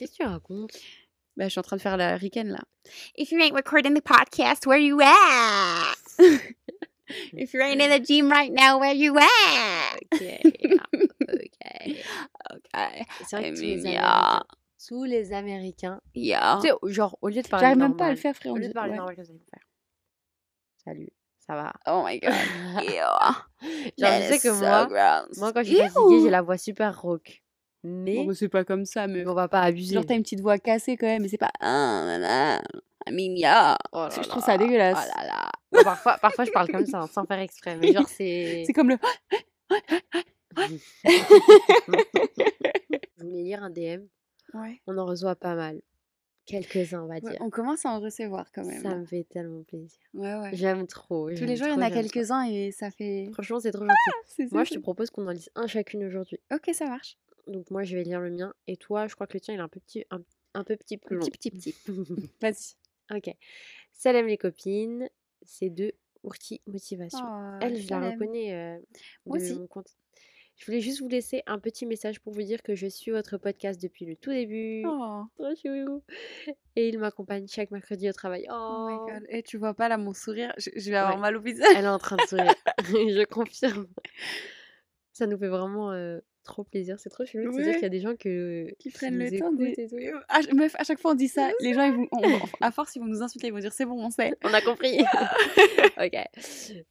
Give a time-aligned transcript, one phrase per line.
[0.00, 0.72] Qu'est-ce que tu racontes?
[1.36, 2.62] Bah, je suis en train de faire la ricaine là.
[3.18, 5.94] If you ain't recording the podcast, where you at?
[7.34, 9.98] If you ain't in the gym right now, where you at?
[10.10, 10.22] Ok.
[11.34, 11.96] ok.
[12.52, 13.06] Ok.
[13.28, 14.00] C'est vrai que tous les Emilia.
[14.00, 14.46] Américains.
[14.88, 16.00] Tous les Américains.
[16.14, 16.60] Yeah.
[16.62, 18.54] Tu sais, genre, au lieu de parler J'arrive même pas à le faire, frère.
[18.54, 18.96] Au lieu de parler ouais.
[18.96, 19.66] normal, qu'est-ce qu'ils vont faire?
[20.82, 21.10] Salut,
[21.46, 21.74] ça va?
[21.86, 22.32] Oh my god.
[22.80, 23.36] Genre,
[23.98, 25.36] je sais is que so moi, gross.
[25.36, 27.42] moi, quand je suis fatiguée, j'ai la voix super rauque.
[27.82, 29.26] Mais Bon, c'est pas comme ça, mais.
[29.26, 29.94] on va pas abuser.
[29.94, 31.50] Genre, t'as une petite voix cassée quand même, mais c'est pas.
[31.60, 32.60] Ah,
[33.08, 33.76] yeah.
[33.92, 34.98] Oh là je trouve là, ça dégueulasse.
[34.98, 35.50] Oh là là.
[35.72, 37.76] Bon, parfois, parfois, je parle comme ça, hein, sans faire exprès.
[37.76, 38.64] Mais genre, c'est.
[38.66, 38.98] C'est comme le.
[43.18, 44.06] Je voulais lire un DM.
[44.54, 44.80] Ouais.
[44.86, 45.80] On en reçoit pas mal.
[46.46, 47.36] Quelques-uns, on va Ouais, dire.
[47.40, 48.82] on commence à en recevoir quand même.
[48.82, 50.00] Ça me fait tellement plaisir.
[50.14, 50.50] Ouais, ouais.
[50.54, 51.30] J'aime trop.
[51.30, 53.30] Tous les jours, il y en a quelques-uns et ça fait.
[53.32, 53.94] Franchement, c'est trop gentil.
[54.26, 56.38] C'est Moi, je te propose qu'on en lise un chacune aujourd'hui.
[56.52, 57.16] Ok, ça marche.
[57.50, 58.54] Donc, moi, je vais lire le mien.
[58.66, 60.22] Et toi, je crois que le tien, il est un peu petit, un,
[60.54, 61.26] un peu petit plus Un long.
[61.26, 62.30] petit, petit, petit.
[62.40, 63.16] Vas-y.
[63.16, 63.34] ok.
[63.92, 65.08] Salam les copines.
[65.42, 67.18] C'est de Ourti Motivation.
[67.22, 68.78] Oh, Elle, je la reconnais euh,
[69.26, 69.54] Moi aussi.
[69.54, 69.88] mon compte.
[70.56, 73.38] Je voulais juste vous laisser un petit message pour vous dire que je suis votre
[73.38, 74.82] podcast depuis le tout début.
[74.86, 76.02] Oh, Trop chou.
[76.76, 78.46] Et il m'accompagne chaque mercredi au travail.
[78.50, 79.26] oh Oh, my god.
[79.30, 81.20] Et tu vois pas là mon sourire Je, je vais avoir Ouais.
[81.22, 81.66] mal au visage.
[81.74, 82.54] Elle est en train de sourire.
[82.84, 83.86] je confirme.
[85.14, 86.98] Ça nous fait vraiment euh, trop plaisir.
[86.98, 87.72] C'est trop chelou de se dire Ouais.
[87.74, 89.64] qu'il y a des gens que, Qui prennent le temps de.
[89.66, 89.96] et tout.
[89.96, 92.70] Euh, meuf, à chaque fois on dit ça, les gens, ils vont, on- on- à
[92.70, 94.32] force, ils vont nous insulter, ils vont dire c'est bon, on sait.
[94.44, 94.98] On a compris.
[95.98, 96.16] ok.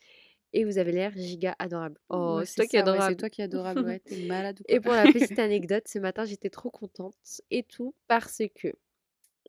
[0.54, 1.98] Et vous avez l'air giga adorable.
[2.08, 3.04] Oh, Ouais, c'est toi qui ouais, adorable.
[3.10, 4.82] c'est toi qui adorable, ouais, t'es malade ou Et quoi?
[4.84, 7.14] pour la petite anecdote, ce matin, j'étais trop contente
[7.50, 8.68] et tout parce que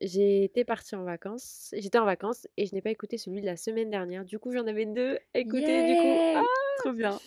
[0.00, 1.74] j'étais partie en vacances.
[1.76, 4.24] J'étais en vacances et je n'ai pas écouté celui de la semaine dernière.
[4.24, 5.94] Du coup, j'en avais deux à écouter.
[5.94, 6.42] Du coup, ah
[6.78, 7.18] Trop bien.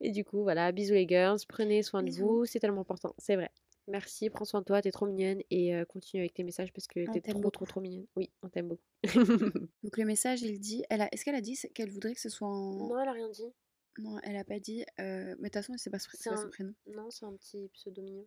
[0.00, 3.36] et du coup, voilà, bisous les girls, prenez soin de vous, c'est tellement important, c'est
[3.36, 3.50] vrai.
[3.88, 6.86] Merci, prends soin de toi, t'es trop mignonne et euh, continue avec tes messages parce
[6.86, 7.50] que t'es trop, beaucoup.
[7.50, 8.06] trop, trop mignonne.
[8.14, 8.82] Oui, on t'aime beaucoup.
[9.82, 12.28] Donc le message, il dit, elle a, est-ce qu'elle a dit qu'elle voudrait que ce
[12.28, 12.88] soit en...
[12.88, 13.52] non, elle a rien dit.
[13.98, 16.36] Non, elle a pas dit, euh, mais de toute façon, c'est pas, son- C'est pas
[16.36, 16.74] son un- prénom.
[16.86, 18.26] Non, c'est un petit pseudo mignon.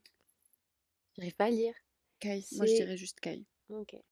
[1.16, 1.74] J'arrive pas à lire.
[2.20, 3.46] Kai, moi je dirais juste Kai.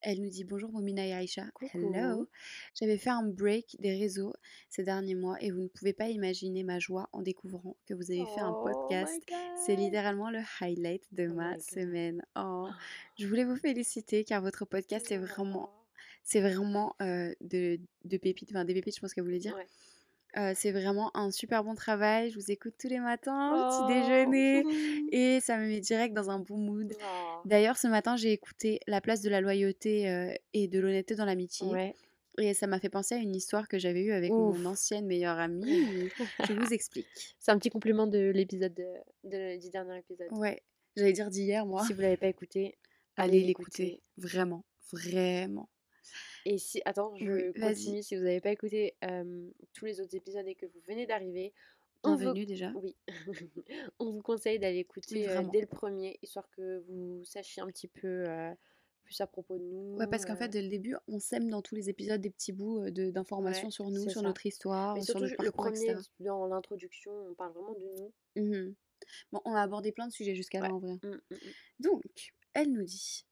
[0.02, 1.44] Elle nous dit bonjour Momina et Aïcha.
[1.74, 1.92] Hello.
[1.92, 2.30] Coucou.
[2.74, 4.34] J'avais fait un break des réseaux
[4.70, 8.12] ces derniers mois et vous ne pouvez pas imaginer ma joie en découvrant que vous
[8.12, 9.22] avez fait un Oh podcast.
[9.66, 12.24] C'est littéralement le highlight de Oh ma semaine.
[12.36, 12.68] Oh,
[13.20, 15.70] je voulais vous féliciter car votre podcast est vraiment,
[16.24, 19.56] c'est vraiment euh, de, de pépites, enfin des pépites, je pense qu'elle voulait dire.
[19.56, 19.68] Ouais.
[20.38, 22.32] Euh, c'est vraiment un super bon travail.
[22.32, 24.64] Je vous écoute tous les matins, petit déjeuner,
[25.12, 26.94] et ça me met direct dans un bon mood.
[27.46, 31.26] D'ailleurs, ce matin, j'ai écouté La place de la loyauté euh, et de l'honnêteté dans
[31.26, 31.68] l'amitié.
[31.68, 31.94] Ouais.
[32.38, 34.58] Et ça m'a fait penser à une histoire que j'avais eue avec Ouf.
[34.58, 36.10] mon ancienne meilleure amie.
[36.48, 37.08] Je vous explique.
[37.40, 38.86] C'est un petit complément de l'épisode de,
[39.26, 40.28] de- du dernier épisode.
[40.32, 40.62] Ouais,
[40.96, 41.84] j'allais dire d'hier, moi.
[41.86, 42.78] Si vous l'avez pas écouté,
[43.18, 44.02] Allez l'écouter.
[44.18, 44.64] Vraiment,
[44.94, 45.70] vraiment.
[46.46, 48.02] Et si, attends, je Oui, continue.
[48.02, 51.54] Si vous n'avez pas écouté euh, tous les autres épisodes et que vous venez d'arriver,
[52.04, 52.72] vous, Bienvenue déjà.
[52.76, 52.96] oui,
[54.00, 57.88] on vous conseille d'aller écouter euh, dès le premier, histoire que vous sachiez un petit
[57.88, 58.52] peu euh,
[59.04, 59.96] plus à propos de nous.
[59.98, 62.30] Ouais, parce qu'en fait, euh, dès le début, on sème dans tous les épisodes des
[62.32, 64.28] petits bouts d'informations Ouais, sur nous, sur ça.
[64.28, 66.02] notre histoire, mais sur surtout, notre le premier, etc.
[66.20, 68.14] dans l'introduction, on parle vraiment de nous.
[68.44, 68.76] Mhm.
[69.32, 70.74] Bon, on a abordé plein de sujets jusqu'à là Ouais.
[70.74, 70.94] en vrai.
[71.04, 71.38] Mm, mm, mm.
[71.80, 73.26] Donc, elle nous dit.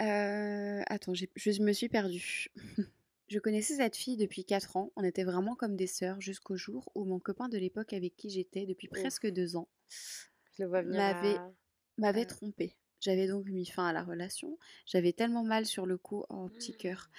[0.00, 2.48] euh, Attends, je me suis perdue.
[3.28, 4.92] je connaissais cette fille depuis 4 ans.
[4.96, 8.30] On était vraiment comme des sœurs jusqu'au jour où mon copain de l'époque avec qui
[8.30, 9.68] j'étais depuis presque deux ans
[11.98, 12.76] m'avait à- trompée.
[13.00, 14.58] J'avais donc mis fin à la relation.
[14.86, 17.10] J'avais tellement mal sur le coup, oh petit cœur.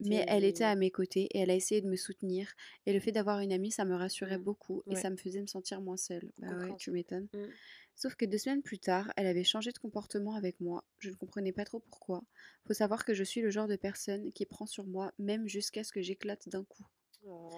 [0.00, 2.52] Mais elle était à mes côtés et elle a essayé de me soutenir.
[2.84, 4.42] Et le fait d'avoir une amie, ça me rassurait Mm.
[4.42, 5.00] beaucoup et Ouais.
[5.00, 6.30] ça me faisait me sentir moins seule.
[6.38, 7.28] Bah ouais, tu m'étonnes.
[7.32, 7.38] Mm.
[7.96, 10.84] Sauf que deux semaines plus tard, elle avait changé de comportement avec moi.
[10.98, 12.24] Je ne comprenais pas trop pourquoi.
[12.66, 15.84] Faut savoir que je suis le genre de personne qui prend sur moi, même jusqu'à
[15.84, 16.86] ce que j'éclate d'un coup.
[17.26, 17.50] Oh.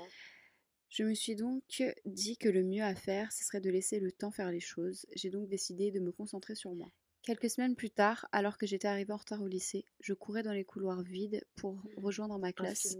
[0.88, 4.12] Je me suis donc dit que le mieux à faire, ce serait de laisser le
[4.12, 5.06] temps faire les choses.
[5.14, 6.90] J'ai donc décidé de me concentrer sur moi.
[7.26, 10.52] Quelques semaines plus tard, alors que j'étais arrivée en retard au lycée, je courais dans
[10.52, 12.96] les couloirs vides pour rejoindre ma Un classe.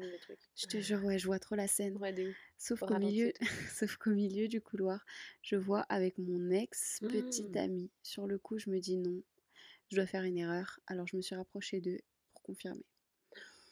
[0.57, 1.97] Je te jure, ouais, je vois trop la scène.
[1.99, 2.13] Ouais.
[2.59, 3.33] Sauf Au qu'au milieu,
[3.81, 5.07] sauf qu'au milieu du couloir,
[5.43, 7.59] je vois avec mon ex petite Mm.
[7.59, 7.91] amie.
[8.03, 9.23] Sur le coup, je me dis non,
[9.93, 10.81] je dois faire une erreur.
[10.89, 12.01] Alors je me suis rapprochée d'eux
[12.33, 12.85] pour confirmer.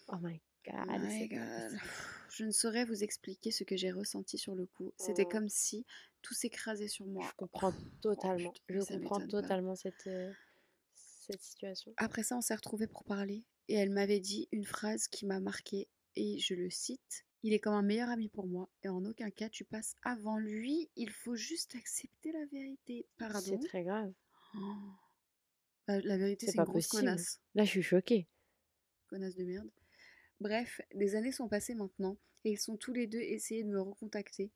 [0.06, 0.75] Oh my god.
[0.89, 1.81] Oh my c'est- God.
[2.31, 4.93] Je ne saurais vous expliquer ce que j'ai ressenti sur le coup.
[4.99, 5.31] C'était Oh.
[5.33, 5.85] comme si
[6.23, 7.27] tout s'écrasait sur moi.
[7.29, 8.51] Je comprends totalement.
[8.53, 10.33] putain, mais je comprends totalement cette, euh,
[11.25, 11.93] cette situation.
[11.97, 15.41] Après ça, on s'est retrouvés pour parler et elle m'avait dit une phrase qui m'a
[15.41, 19.05] marquée et je le cite Il est comme un meilleur ami pour moi et en
[19.05, 20.91] aucun cas tu passes avant lui.
[20.97, 23.06] Il faut juste accepter la vérité.
[23.19, 23.59] C'est Pardon?
[23.61, 24.12] très grave.
[24.56, 24.61] Oh.
[25.88, 27.03] La, la vérité, C'est c'est une pas grosse possible.
[27.09, 27.41] connasse.
[27.55, 28.29] Là, je suis choquée.
[29.09, 29.70] Connasse de merde.
[30.41, 33.81] Bref, des années sont passées maintenant et ils sont tous les deux essayés de me
[33.81, 34.50] recontacter.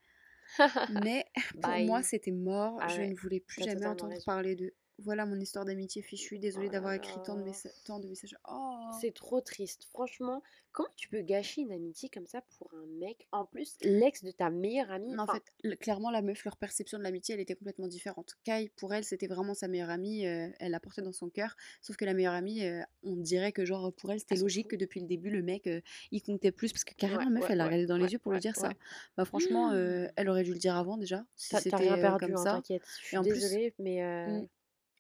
[1.05, 1.27] Mais
[1.61, 2.79] pour moi, c'était mort.
[2.81, 4.25] Ah Je ouais, ne voulais plus jamais entendre raison.
[4.25, 4.75] parler d'eux.
[4.99, 6.39] Voilà mon histoire d'amitié fichue.
[6.39, 7.51] Désolée Oh d'avoir écrit tant de,
[7.87, 8.37] tant messages.
[8.49, 9.87] Oh C'est trop triste.
[9.91, 10.43] Franchement,
[10.73, 14.33] comment tu peux gâcher une amitié comme ça pour un mec En plus, l'ex de
[14.33, 15.13] ta meilleure amie?
[15.13, 18.35] Non, en fait, le- clairement, la meuf, leur perception de l'amitié, elle était complètement différente.
[18.43, 21.55] Kai, pour elle, c'était vraiment sa meilleure amie, euh, elle la portait dans son cœur.
[21.81, 24.69] Sauf que la meilleure amie, euh, on dirait que, genre, pour elle, c'était s'en logique
[24.69, 25.81] que depuis le début, le mec, euh,
[26.11, 26.73] il comptait plus.
[26.73, 28.41] Parce que carrément, Ouais, la meuf, ouais, elle l'a regardé dans les yeux pour lui
[28.41, 28.75] dire ça.
[29.17, 32.27] Bah, franchement, euh, elle aurait dû le dire avant déjà, si c'était rien euh, perdu,
[32.27, 32.63] comme hein, ça.
[33.05, 34.47] suis en plus- désolée, mais euh, Mm.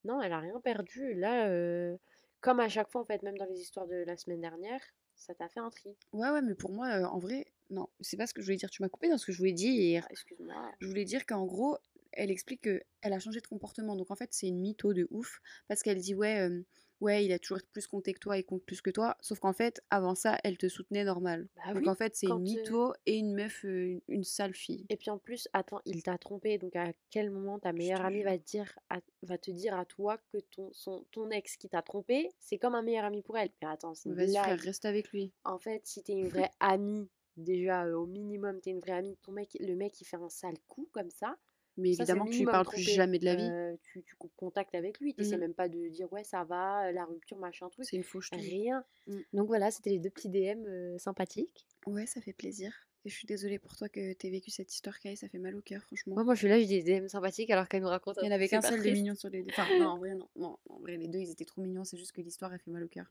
[0.05, 1.15] Non, elle a rien perdu.
[1.15, 1.97] Là, euh,
[2.41, 4.81] comme à chaque fois, en fait, même dans les histoires de la semaine dernière,
[5.17, 5.97] ça t'a fait un tri.
[6.13, 8.57] Ouais, ouais, mais pour moi, euh, en vrai, non, c'est pas ce que je voulais
[8.57, 8.71] dire.
[8.71, 10.05] Tu m'as coupé dans ce que je voulais dire.
[10.07, 10.73] Ah, Excuse-moi.
[10.81, 11.77] Je voulais dire qu'en gros,
[12.13, 13.97] elle explique qu'elle a changé de comportement.
[13.97, 15.41] Donc en fait, c'est une mytho de ouf.
[15.67, 16.63] Parce qu'elle dit, ouais, euh,
[17.01, 19.17] ouais, il a toujours plus compté que toi, il compte plus que toi.
[19.21, 21.49] Sauf qu'en fait, avant ça, elle te soutenait normal.
[21.57, 24.25] Bah donc oui, en fait, c'est une euh, mytho et une meuf, euh, une, une
[24.25, 24.87] sale fille.
[24.89, 26.59] Et puis en plus, attends, il t'a trompé.
[26.59, 29.85] Donc à quel moment ta meilleure amie va te dire à, va te dire à
[29.85, 33.39] toi que ton, son, ton ex qui t'a trompé, c'est comme un meilleur ami pour
[33.39, 33.51] elle.
[33.63, 35.33] Mais attends, c'est une Vas-y, frère, reste avec lui.
[35.45, 39.17] En fait, si t'es une vraie amie, déjà euh, au minimum, t'es une vraie amie,
[39.23, 41.37] ton mec, le mec il fait un sale coup comme ça,
[41.79, 43.49] Mais ça évidemment tu lui parles plus jamais de la vie.
[43.51, 45.41] Euh, tu, tu coupe contact avec lui, t'essaies Mhm.
[45.41, 47.87] même pas de dire ouais ça va, euh, la rupture, machin truc.
[47.89, 48.85] C'est une fauche Rien.
[49.07, 49.19] Mm.
[49.33, 51.67] Donc voilà, c'était les deux petits DM euh, sympathiques.
[51.87, 52.73] Ouais, ça fait plaisir.
[53.05, 55.55] Et je suis désolée pour toi que t'aies vécu cette histoire, Kai, ça fait mal
[55.55, 56.15] au cœur, franchement.
[56.15, 58.29] Moi, moi je suis là, j'ai des DM sympathiques alors qu'elle nous raconte Il n'y
[58.29, 59.51] en avait qu'un seul de mignon sur les deux.
[59.53, 60.29] Enfin, non, en vrai, non.
[60.37, 60.59] non.
[60.69, 61.85] En vrai, les deux, ils étaient trop mignons.
[61.85, 63.07] C'est juste que l'histoire, elle fait mal au cœur.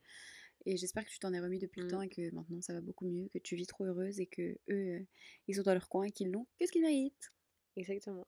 [0.66, 1.92] Et j'espère que tu t'en es remis depuis le Mm.
[1.92, 4.42] temps et que maintenant, ça va beaucoup mieux, que tu vis trop heureuse et que
[4.42, 5.00] eux, euh,
[5.48, 6.46] ils sont dans leur coin et qu'ils l'ont.
[6.60, 7.32] Qu'est-ce qu'ils méritent?
[7.78, 8.26] Exactement.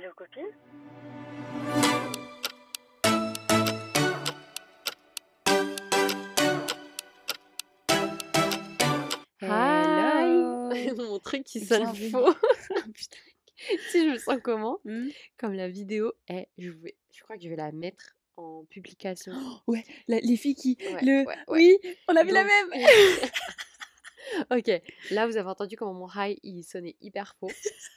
[0.00, 0.50] Allô copine
[9.42, 12.34] Hello Hi Mon truc qui sonne faux.
[12.94, 13.18] Putain.
[13.90, 15.08] si je me sens comment Hmm
[15.38, 19.32] Comme la vidéo est, je, vais, je crois que je vais la mettre en publication.
[19.66, 20.76] ouais, la- les filles qui.
[20.80, 21.26] Ouais, le...
[21.26, 21.36] ouais, ouais.
[21.48, 22.70] Oui, on a vu la même
[24.50, 24.70] ok,
[25.10, 27.50] là vous avez entendu comment mon high il sonnait hyper faux.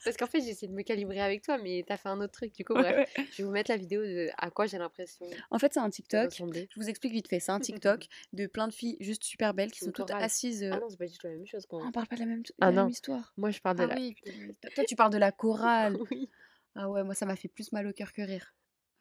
[0.04, 2.34] Parce qu'en fait j'ai essayé de me calibrer avec toi, mais t'as fait un autre
[2.34, 2.54] truc.
[2.54, 3.28] Du coup, bref, Ouais, ouais.
[3.32, 5.90] je vais vous mettre la vidéo de à quoi j'ai l'impression En fait, c'est un
[5.90, 6.34] TikTok.
[6.34, 7.40] Je vous explique vite fait.
[7.40, 10.64] C'est un TikTok de plein de filles juste super belles qui sont toutes assises.
[10.64, 11.66] euh, Ah non, c'est pas du tout la même chose.
[11.72, 12.90] On parle pas de la même, Ah la même non.
[12.90, 13.34] histoire.
[13.38, 13.96] Moi je parle de Ah la.
[13.96, 14.16] oui,
[14.76, 15.98] toi tu parles de la chorale.
[16.12, 16.30] oui.
[16.76, 18.54] Ah ouais, moi ça m'a fait plus mal au cœur que rire.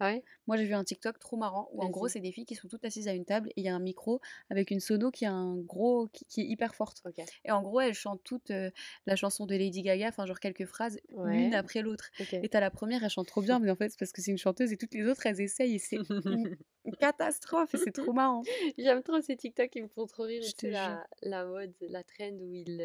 [0.03, 0.25] Ouais?
[0.47, 2.69] Moi j'ai vu un TikTok trop marrant où en gros c'est des filles qui sont
[2.69, 4.21] toutes assises à une table et il y a un micro
[4.51, 7.03] avec une sono qui a un gros qui, qui est hyper forte.
[7.45, 8.71] Et en gros elles chantent toutes euh,
[9.07, 12.11] la chanson de Lady Gaga, enfin genre quelques phrases l'une après l'autre.
[12.21, 12.35] Ok.
[12.35, 14.31] Et t'as la première, elle chante trop bien, mais en fait c'est parce que c'est
[14.31, 15.97] une chanteuse et toutes les autres elles essayent et c'est
[16.27, 16.57] une,
[16.99, 18.43] catastrophe et c'est trop marrant.
[18.79, 20.43] J'aime trop ces TikTok qui me font trop rire.
[20.43, 22.81] Sais, la, la mode, la trend où ils.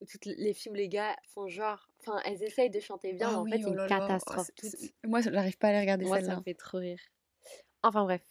[0.00, 1.88] Où toutes les filles ou les gars font genre.
[2.00, 3.86] Enfin, elles essayent de chanter bien, mais Ah en oui, fait, c'est oh une oh,
[3.88, 4.50] catastrophe.
[4.56, 4.94] c'est- toutes.
[5.04, 7.00] Moi j'arrive pas à les regarder Moi, ça me fait trop rire.
[7.82, 8.22] Enfin, bref.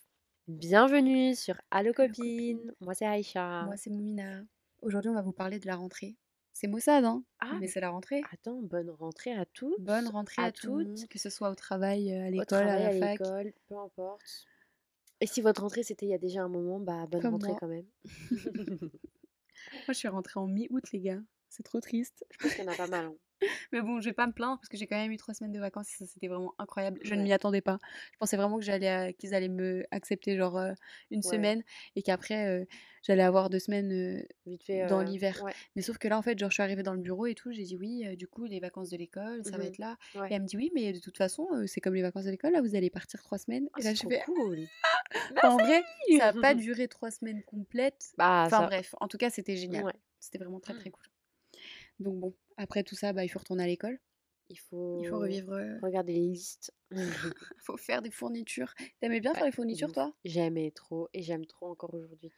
[0.48, 2.14] Bienvenue sur Allo copine.
[2.58, 2.74] Copine.
[2.80, 3.64] Moi, c'est Aïcha.
[3.66, 4.44] Moi c'est Moumina.
[4.82, 6.16] Aujourd'hui on va vous parler de la rentrée.
[6.54, 8.22] C'est Mossad hein, Ah, mais c'est la rentrée.
[8.32, 9.80] attends, bonne rentrée à toutes.
[9.80, 11.08] Bonne rentrée à, à toutes.
[11.08, 13.20] que ce soit au travail, euh, à l'école, à à la fac.
[13.20, 14.46] l'école, peu importe.
[15.22, 17.50] Et si votre rentrée c'était il y a déjà un moment, bah bonne Comme rentrée
[17.52, 17.58] moi.
[17.60, 17.86] quand même.
[19.74, 21.20] Moi, je suis rentrée en mi-août, les gars.
[21.50, 22.26] C'est trop triste.
[22.32, 23.06] Je pense qu'il y en a pas mal.
[23.06, 23.16] hein.
[23.72, 25.52] Mais bon, je vais pas me plaindre parce que j'ai quand même eu trois semaines
[25.52, 27.00] de vacances et ça, c'était vraiment incroyable.
[27.04, 27.78] Je ne m'y attendais pas.
[28.14, 30.74] Je pensais vraiment que j'allais, qu'ils allaient me accepter genre euh,
[31.12, 31.32] une Ouais.
[31.36, 31.64] semaine
[31.96, 32.66] et qu'après euh,
[33.04, 34.88] j'allais avoir deux semaines euh, Vite fait.
[34.88, 35.40] dans l'hiver.
[35.44, 35.54] Ouais.
[35.76, 37.52] Mais sauf que là, en fait, genre, je suis arrivée dans le bureau et tout.
[37.52, 39.64] J'ai dit oui, du coup, les vacances de l'école, ça va Mhm.
[39.68, 39.98] être là.
[40.16, 42.54] Et elle me dit oui, mais de toute façon, c'est comme les vacances de l'école.
[42.54, 43.70] Là, vous allez partir trois semaines.
[43.74, 44.22] Ah, et là, c'est je fais.
[44.26, 44.60] cool.
[45.38, 45.84] Enfin, en vrai,
[46.18, 48.14] ça n'a pas duré trois semaines complètes.
[48.18, 49.86] Bah, Enfin ça- bref, en tout cas, c'était génial.
[50.20, 51.04] C'était vraiment très très cool.
[52.00, 54.00] Donc bon, après tout ça, bah, il faut retourner à l'école.
[54.50, 55.52] Il faut, Il faut revivre.
[55.54, 56.74] euh, regarder les listes.
[56.92, 56.98] Il
[57.64, 58.74] faut faire des fournitures.
[59.02, 60.14] T'aimais bien faire les fournitures, toi?
[60.24, 62.32] J'aimais trop et j'aime trop encore aujourd'hui.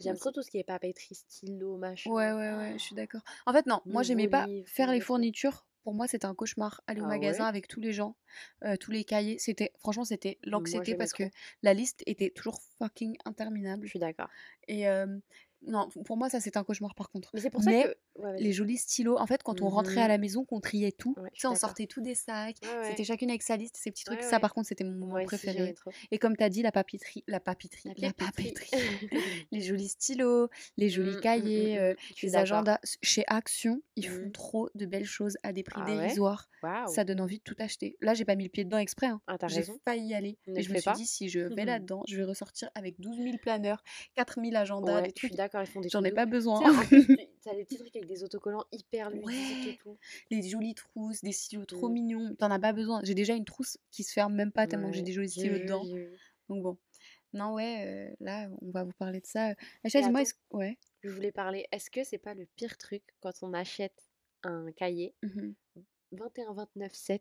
[0.00, 2.10] J'aime trop tout ce qui est papeterie, stylo, machin.
[2.10, 3.20] Ouais, ouais, ouais, je suis d'accord.
[3.46, 5.66] En fait, non, moi, j'aimais pas faire les fournitures.
[5.84, 6.80] Pour moi, c'était un cauchemar.
[6.86, 7.48] Aller au Ah magasin ouais?
[7.48, 8.16] avec tous les gens,
[8.64, 9.38] euh, tous les cahiers.
[9.38, 11.24] C'était, franchement, c'était l'anxiété parce que
[11.62, 13.88] la liste était toujours fucking Je interminable.
[13.88, 14.28] suis d'accord.
[14.68, 15.06] Et euh,
[15.66, 17.30] non, pour moi, ça, c'est un cauchemar par contre.
[17.34, 17.88] Mais c'est pour ça Mais que.
[18.20, 18.42] Ouais, vas-y.
[18.42, 20.08] les jolis stylos, en fait, quand on rentrait à Mhm.
[20.08, 23.30] la maison, qu'on triait tout, Ouais, tu sais, on sortait tous des sacs, c'était chacune
[23.30, 24.22] avec sa liste, ces petits trucs.
[24.22, 25.74] Ça, par contre, c'était mon moment préféré.
[26.10, 28.70] Et comme tu as dit, la papeterie, la papeterie, La papeterie.
[29.50, 32.78] les jolis stylos, les jolis Mm, mm, mm, cahiers, euh, les agendas.
[33.02, 36.48] Chez Action, ils font trop de belles choses à des prix Ah dérisoires.
[36.88, 37.96] Ça donne envie de tout acheter.
[38.00, 39.06] Là, j'ai pas mis le pied dedans exprès.
[39.08, 39.20] hein.
[39.26, 40.38] Ah, J'ai failli y aller.
[40.46, 43.38] Mais je me suis dit, si je vais là-dedans, je vais ressortir avec 12 000
[43.38, 43.82] planeurs,
[44.14, 45.32] 4 000 agendas, des trucs.
[45.52, 46.60] D'accord, ils font des J'en ai pas besoin.
[47.42, 49.96] T'as les petits trucs avec des autocollants hyper ludiques et tout.
[50.30, 51.92] les jolies trousses, des stylos trop Mm.
[51.92, 52.34] mignons.
[52.36, 53.00] T'en as pas besoin.
[53.04, 55.58] J'ai déjà une trousse qui se ferme même pas tellement que j'ai des jolis stylos
[55.58, 55.84] dedans.
[56.48, 56.78] Donc bon.
[57.34, 59.54] Non, ouais, euh, là, on va vous parler de ça.
[59.84, 60.34] Dis-moi, attends, est-ce...
[60.50, 60.78] Ouais.
[61.02, 61.66] je voulais parler.
[61.72, 63.98] Est-ce que c'est pas le pire truc quand on achète
[64.42, 65.54] un cahier Mhm.
[66.12, 67.20] 21-29-7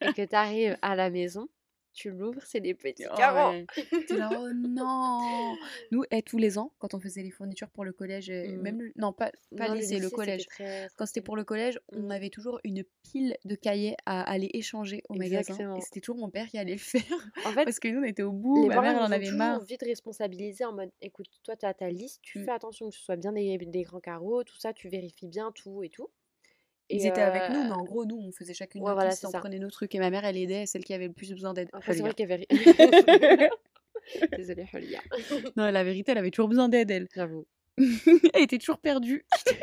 [0.00, 1.48] et que t'arrives à la maison,
[1.92, 3.50] tu l'ouvres, c'est des petits Oh, carreaux.
[3.50, 3.66] ouais.
[4.10, 5.58] Là, oh non
[5.90, 8.60] Nous, eh, tous les ans, quand on faisait les fournitures pour le collège, euh, Mm.
[8.62, 10.46] même le- non pas pas Non, le le lycée, le collège.
[10.46, 12.10] très, Quand c'était pour le collège, on Mm.
[12.10, 16.30] avait toujours une pile de cahiers à aller échanger au magasin, et c'était toujours mon
[16.30, 17.02] père qui allait le faire
[17.44, 19.26] En fait, parce que nous on était au bout, les ma mère elle en avait
[19.26, 19.60] toujours marre.
[19.64, 22.44] vite responsabilisés en mode écoute, toi tu as ta liste, tu Mm.
[22.44, 25.52] fais attention que ce soit bien des, des grands carreaux, tout ça, tu vérifies bien
[25.52, 26.08] tout et tout.
[26.92, 29.22] Ils étaient avec nous, euh, mais en gros nous on faisait chacune notre voilà, liste,
[29.22, 31.32] c'est on prenait nos trucs et ma mère elle aidait celle qui avait le plus
[31.32, 31.68] besoin d'aide.
[31.72, 32.12] Après, c'est Julia.
[32.12, 33.50] vrai qu'il y avait.
[34.36, 35.00] Désolée, Julia.
[35.56, 37.08] non, la vérité elle avait toujours besoin d'aide elle.
[37.14, 37.46] J'avoue.
[37.78, 39.24] elle était toujours perdue.
[39.46, 39.58] oui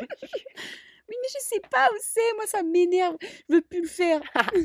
[1.22, 3.16] mais je sais pas où c'est, moi ça m'énerve,
[3.48, 4.20] je veux plus le faire.
[4.54, 4.60] Je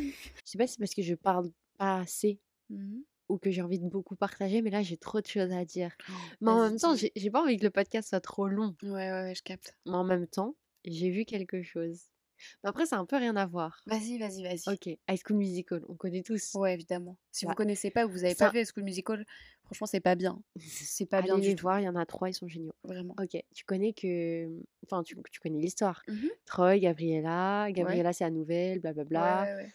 [0.46, 3.04] sais pas si c'est parce que je parle pas assez Mhm.
[3.30, 5.92] ou que j'ai envie de beaucoup partager, mais là j'ai trop de choses à dire.
[6.42, 8.76] Mais en même temps, j'ai pas envie que le podcast soit trop long.
[8.82, 9.76] Ouais ouais ouais, je capte.
[9.86, 12.10] Mais en même temps, j'ai vu quelque chose.
[12.64, 13.82] Mais après, ça a un peu rien à voir.
[13.86, 14.64] Vas-y, vas-y, vas-y.
[14.74, 16.54] Ok, High School Musical, on connaît tous.
[16.56, 17.18] Ouais, évidemment.
[17.32, 19.26] Si vous Bah, connaissez pas, ou vous avez ça- pas vu School Musical,
[19.64, 20.42] franchement, c'est pas bien.
[20.58, 22.74] C'est pas bien Allez les tout, voir, il y en a trois, ils sont géniaux.
[22.84, 23.16] vraiment.
[23.22, 24.48] Ok, tu connais que.
[24.86, 26.02] Enfin, tu, tu connais l'histoire.
[26.08, 26.30] Mhm.
[26.46, 27.74] Troy, Gabriella, Ouais.
[27.74, 29.44] Gabriella c'est la nouvelle, Ouais, blablabla.
[29.44, 29.72] ouais, ouais.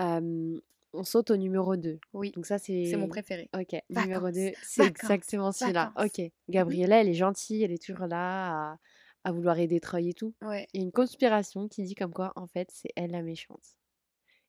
[0.00, 0.60] Euh,
[0.96, 1.98] on saute au numéro 2.
[2.12, 2.96] Oui, Donc ça, c'est c'est...
[2.96, 3.48] mon préféré.
[3.52, 5.92] Ok, numéro 2, Vacances, c'est vacances, exactement celui-là.
[5.96, 6.18] vacances.
[6.18, 8.78] Ok, Gabriella, elle est gentille, elle est toujours là à,
[9.24, 10.34] à vouloir aider Troy et tout.
[10.42, 10.66] Ouais.
[10.72, 13.76] Il y a une conspiration qui dit comme quoi, en fait, c'est elle la méchante.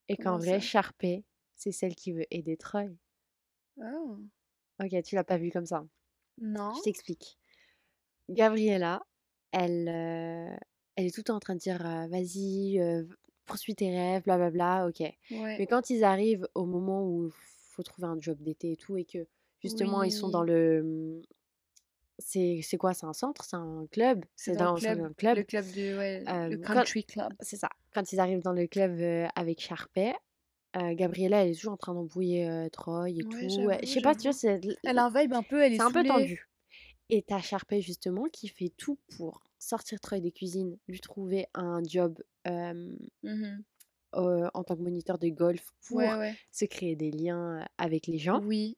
[0.07, 1.23] Et qu'en vrai, Sharpay,
[1.55, 2.85] c'est celle qui veut aider Troy.
[3.77, 4.17] Oh.
[4.83, 5.85] Ok, tu l'as pas vu comme ça.
[6.37, 6.73] Non.
[6.75, 7.37] Je t'explique.
[8.29, 9.05] Gabriella,
[9.51, 10.55] elle, euh,
[10.95, 13.03] elle est tout le temps en train de dire euh, vas-y, euh,
[13.45, 14.99] poursuis tes rêves, blablabla, ok.
[14.99, 15.15] Ouais.
[15.31, 17.31] Mais quand ils arrivent au moment où il
[17.69, 19.27] faut trouver un job d'été et tout, et que
[19.61, 21.21] justement ils sont dans le.
[22.17, 22.93] C'est c'est quoi?
[22.93, 23.43] C'est un centre?
[23.43, 24.23] C'est un club?
[24.35, 25.65] C'est dans dans, c'est club, le club?
[25.73, 27.33] De, ouais, le Euh, quand- country club.
[27.41, 27.69] C'est ça.
[27.93, 30.13] Quand ils arrivent dans le club euh, avec Sharpay,
[30.77, 33.69] euh, Gabriella, elle est toujours en train d'embrouiller Troy et Ouais, tout.
[33.83, 35.81] Je sais pas, tu vois, c'est Elle a un vibe un peu, elle est c'est
[35.83, 36.47] un peu tendu.
[37.09, 41.83] Et t'as Sharpay justement qui fait tout pour sortir Troy des cuisines, lui trouver un
[41.83, 42.95] job euh,
[44.13, 48.41] en tant que moniteur de golf pour Ouais, se créer des liens avec les gens.
[48.41, 48.77] Oui.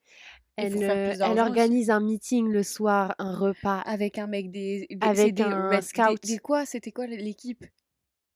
[0.57, 3.79] Elle, organise un meeting le soir, un repas.
[3.81, 4.87] Avec un mec des.
[4.89, 6.21] des- Avec des un Red- scout.
[6.23, 6.65] Des, des quoi?
[6.65, 7.63] C'était quoi l'équipe?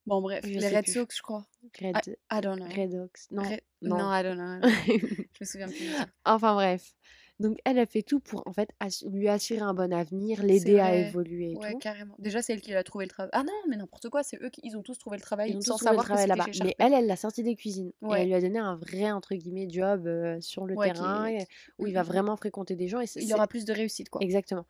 [0.06, 0.94] Bon, bref, Je les Red plus.
[0.94, 1.46] Sox, je crois.
[1.80, 2.66] Red, I, I don't know.
[2.75, 3.28] Red Oaks.
[3.32, 3.98] Non, Red- non.
[3.98, 4.58] non, I don't know.
[4.58, 5.08] I don't know.
[5.34, 5.90] je me souviens plus.
[6.25, 6.94] enfin bref.
[7.41, 10.79] Donc elle a fait tout pour en fait ass- lui assurer un bon avenir, l'aider
[10.79, 11.79] à évoluer et Ouais, tout.
[11.79, 12.15] carrément.
[12.19, 13.29] Déjà, c'est elle qui a trouvé le travail.
[13.33, 15.57] Ah non, mais n'importe quoi, c'est eux qui ils ont tous trouvé le travail Ils
[15.57, 17.55] ont sans tous trouvé le savoir que travail chez Mais elle, elle l'a sorti des
[17.55, 17.91] cuisines.
[18.03, 21.25] Et elle lui a donné un vrai, entre guillemets, job euh, sur le Ouais, terrain
[21.27, 21.48] est-
[21.79, 23.01] où il va vraiment fréquenter des gens.
[23.01, 24.21] Et Il aura plus de réussite, quoi.
[24.21, 24.65] Exactement.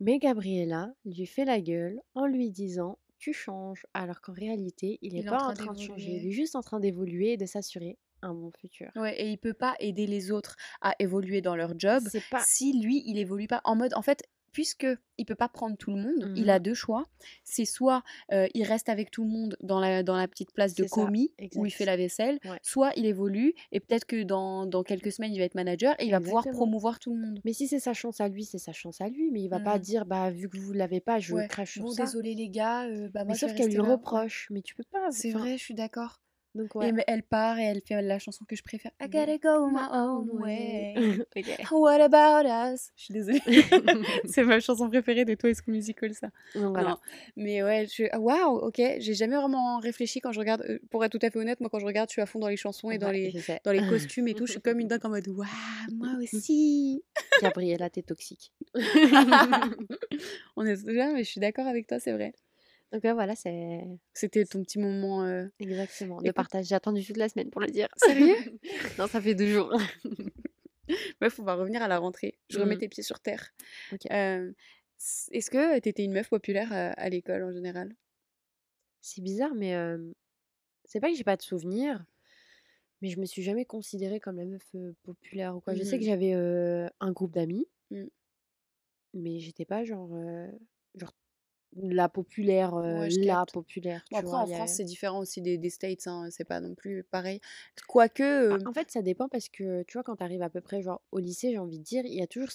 [0.00, 5.14] Mais Gabriella lui fait la gueule en lui disant tu changes, alors qu'en réalité, il
[5.14, 6.10] n'est Il est en pas train en train de changer.
[6.10, 8.90] Il est juste en train d'évoluer et de s'assurer un bon futur.
[8.96, 12.40] Ouais, et il peut pas aider les autres à évoluer dans leur job pas.
[12.40, 13.94] si lui, il évolue pas en mode.
[13.94, 14.86] En fait, puisque
[15.16, 16.48] il peut pas prendre tout le monde, il Mhm.
[16.50, 17.06] a deux choix.
[17.42, 18.02] C'est soit
[18.32, 20.94] euh, il reste avec tout le monde dans la, dans la petite place de ça,
[20.94, 22.58] commis où il fait la vaisselle, Ouais.
[22.62, 26.04] soit il évolue et peut-être que dans, dans quelques semaines, il va être manager et
[26.04, 27.40] il va pouvoir promouvoir tout le monde.
[27.46, 29.30] Mais si c'est sa chance à lui, c'est sa chance à lui.
[29.30, 29.82] Mais il va pas Mhm.
[29.82, 31.48] dire bah vu que vous l'avez pas, je Ouais.
[31.48, 32.04] crache sur Bon, ça.
[32.04, 33.82] désolé les gars, euh, bah, moi Mais sauf qu'elle lui là.
[33.92, 34.48] Reproche.
[34.50, 35.10] Mais tu peux pas.
[35.12, 36.20] C'est vrai, je suis d'accord.
[36.54, 37.04] Donc Et ouais.
[37.06, 38.90] elle part et elle fait la chanson que je préfère.
[39.00, 40.94] I gotta go my own way.
[41.72, 42.90] What about us?
[42.94, 43.40] Je suis désolée.
[44.26, 46.28] c'est ma chanson préférée de Toy School Musical, ça.
[46.54, 46.90] Voilà.
[46.90, 46.96] Non,
[47.36, 48.04] mais ouais, je...
[48.12, 48.80] ah, waouh, ok.
[48.98, 50.62] J'ai jamais vraiment réfléchi quand je regarde.
[50.68, 52.38] euh, Pour être tout à fait honnête, moi quand je regarde, je suis à fond
[52.38, 53.32] dans les chansons et dans les
[53.64, 54.46] dans les costumes et tout.
[54.46, 55.46] Je suis comme une dingue en mode waouh,
[55.94, 57.02] moi aussi.
[57.40, 58.52] Gabriella, t'es toxique.
[60.56, 62.34] On est là, mais je suis d'accord avec toi, c'est vrai.
[62.92, 63.80] Donc ouais, voilà, c'est
[64.12, 65.24] C'était ton petit moment.
[65.24, 66.66] euh, exactement de Écoute- partage.
[66.66, 67.88] J'ai attendu toute la semaine pour le dire.
[67.96, 68.34] Sérieux?
[68.98, 69.72] Non, ça fait deux jours.
[71.20, 72.38] Bref, on va revenir à la rentrée.
[72.50, 72.80] Je remets Mhm.
[72.80, 73.52] tes pieds sur terre.
[73.92, 74.10] Ok.
[74.10, 74.52] Euh,
[74.98, 77.94] S- Est-ce que t'étais une meuf populaire à, à l'école en général?
[79.00, 79.74] C'est bizarre, mais
[80.84, 82.04] c'est pas que j'ai pas de souvenirs,
[83.00, 84.62] mais je me suis jamais considérée comme la meuf,
[85.02, 85.74] populaire ou quoi.
[85.74, 86.08] Je sais que Mhm.
[86.10, 86.32] j'avais,
[87.00, 88.04] un groupe d'amis, Mm.
[89.14, 90.10] mais j'étais pas genre
[91.76, 94.38] la populaire, Ouais, je la populaire, Bon, tu après, vois?
[94.38, 97.40] en France, c'est différent aussi des, des States, hein, c'est pas non plus pareil.
[97.88, 100.50] Quoique, bah, euh, en fait, ça dépend parce que, tu vois, quand tu arrives à
[100.50, 102.50] peu près genre au lycée, j'ai envie de dire, il y a toujours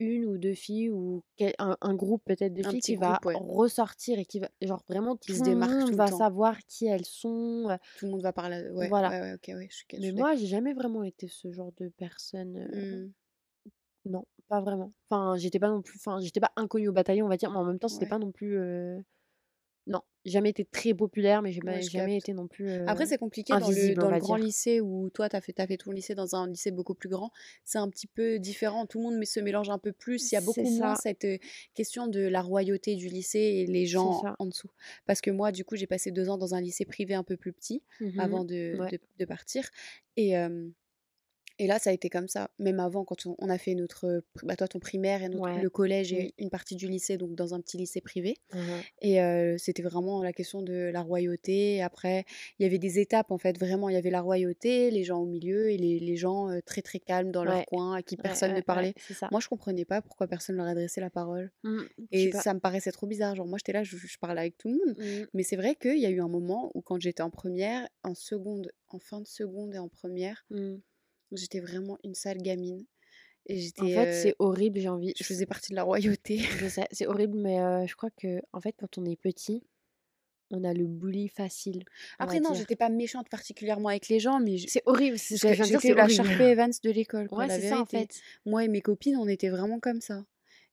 [0.00, 1.22] 1 ou 2 filles ou
[1.58, 4.84] un un groupe peut-être de un filles qui va ouais, ressortir et qui va genre
[4.88, 6.24] vraiment qui tout se démarque monde tout le va temps.
[6.24, 8.68] savoir qui elles sont, Tout le monde va parler.
[8.70, 9.14] Ouais, voilà.
[9.20, 11.88] ouais, ouais, je suis, je Mais suis moi, j'ai jamais vraiment été ce genre de
[11.90, 13.14] personne, heu, Mm,
[14.06, 14.92] non, pas vraiment.
[15.10, 17.58] Enfin, j'étais pas non plus enfin, j'étais pas inconnue au bataillon, on va dire, mais
[17.58, 18.58] en même temps, c'était ouais, pas non plus,
[19.88, 22.24] non, j'ai jamais été très populaire, mais j'ai ouais, jamais capte.
[22.24, 24.44] été non plus, Après, c'est compliqué dans le, dans grand dire.
[24.46, 27.08] lycée où toi, tu as fait, t'as fait ton lycée dans un lycée beaucoup plus
[27.08, 27.30] grand.
[27.64, 28.86] C'est un petit peu différent.
[28.86, 30.32] Tout le monde mais se mélange un peu plus.
[30.32, 31.26] Il y a beaucoup moins cette
[31.74, 34.70] question de la royauté du lycée et les gens en dessous.
[35.06, 37.36] Parce que moi, du coup, j'ai passé deux ans dans un lycée privé un peu
[37.36, 39.68] plus petit Mmh avant de, Ouais, de, de partir.
[40.16, 40.68] Et, euh,
[41.58, 42.50] Et là, ça a été comme ça.
[42.58, 45.62] Même avant, quand on, on a fait notre, bah toi, ton primaire et notre, ouais,
[45.62, 48.36] le collège et une partie du lycée, donc dans un petit lycée privé.
[48.52, 48.58] Mmh
[49.00, 51.82] Et euh, c'était vraiment la question de la royauté.
[51.82, 52.24] Après,
[52.58, 53.88] il y avait des étapes, en fait, vraiment.
[53.88, 56.82] Il y avait la royauté, les gens au milieu et les, les gens euh, très,
[56.82, 58.94] très calmes dans leur coin, à qui personne ne ouais, parlait.
[59.30, 61.50] Moi, je comprenais pas pourquoi personne leur adressait la parole.
[61.64, 61.82] Mmh,
[62.12, 63.34] Et ça me paraissait trop bizarre.
[63.34, 64.96] Genre, moi, j'étais là, je, je parlais avec tout le monde.
[64.98, 67.88] Mmh, Mais c'est vrai qu'il y a eu un moment où, quand j'étais en première,
[68.02, 70.44] en seconde, en fin de seconde et en première.
[71.32, 72.84] J'étais vraiment une sale gamine.
[73.48, 76.38] Et En j'étais, fait, euh, c'est horrible, j'ai envie je faisais partie de la royauté.
[76.92, 79.62] c'est horrible, mais je crois que en fait, quand on est petit,
[80.50, 81.84] on a le bully facile,
[82.18, 86.08] Après, non, j'étais pas méchante particulièrement avec les gens, mais C'est horrible, c'est j'étais la.
[86.08, 88.20] Sharpay Evans de l'école, Ouais, c'est ça, en fait.
[88.44, 90.24] Moi et mes copines, on était vraiment comme ça.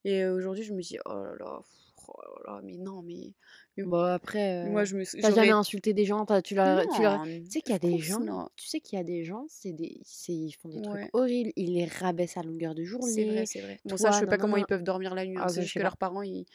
[0.06, 1.62] Et aujourd'hui, je me dis, oh là là,
[2.08, 3.36] oh là là, mais non, mais,
[3.78, 7.02] mais Bon, après, moi, heu, je me, tu jamais insulté des gens, tu leur tu
[7.02, 9.24] leur non, tu sais qu'il y a des gens tu sais qu'il y a des
[9.26, 12.74] gens, c'est des c'est ils font des trucs Ouais, horribles, ils les rabaissent à longueur
[12.76, 13.46] de c'est vrai, journée.
[13.46, 13.80] c'est vrai.
[13.86, 15.38] Bon, ça, je sais pas comment ils peuvent dormir la nuit.
[15.42, 15.46] hein.
[15.46, 15.84] Ah C'est juste que pas.
[15.84, 16.46] leurs parents, ils...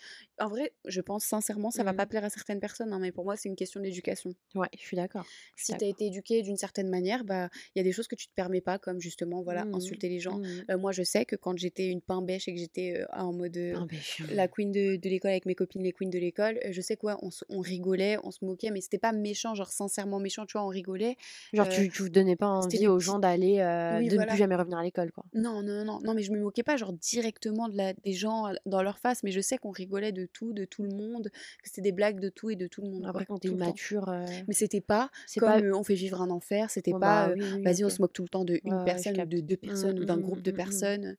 [0.40, 1.96] En vrai, je pense sincèrement, ça va Mmh.
[1.96, 4.34] pas plaire à certaines personnes, hein, mais pour moi, c'est une question d'éducation.
[4.54, 5.88] Ouais, je suis d'accord, Si tu as d'accord.
[5.88, 8.61] été éduqué d'une certaine manière, bah, il y a des choses que tu te permets
[8.61, 9.74] pas, comme justement, voilà, Mmh mh.
[9.74, 10.40] insulter les gens.
[10.40, 13.07] Mmh Euh, moi, je sais que quand j'étais une pain bêche et que j'étais euh,
[13.12, 13.83] en mode euh,
[14.28, 17.08] la queen de, l'école avec mes copines, les queens de l'école, euh, je sais quoi,
[17.23, 20.68] on, rigolait, on se moquait, mais c'était pas méchant, genre sincèrement méchant, tu vois, on
[20.68, 21.16] rigolait.
[21.53, 23.59] Genre Euh, tu tu donnais pas envie des aux gens d'aller,
[23.90, 25.25] Oui, de ne plus jamais revenir à l'école, quoi.
[25.35, 28.47] Non, non, non, non, mais je me moquais pas, genre directement de la, des gens
[28.47, 31.29] à- dans leur face, mais je sais qu'on rigolait de tout, de tout le monde,
[31.31, 33.51] que c'était des blagues de tout et de tout le monde, Après quand tu es
[33.51, 33.79] tout le temps.
[33.79, 36.92] immature, heu, Mais c'était pas c'est comme pas euh, on fait vivre un enfer, c'était
[36.92, 38.81] ouais, pas bah, euh, oui, oui, vas-y, on se moque tout le temps de une
[38.81, 40.87] personne ou de deux Mmh, personnes ou d'un mmh, groupe mmh, de mmh, mmh.
[40.87, 41.16] personnes.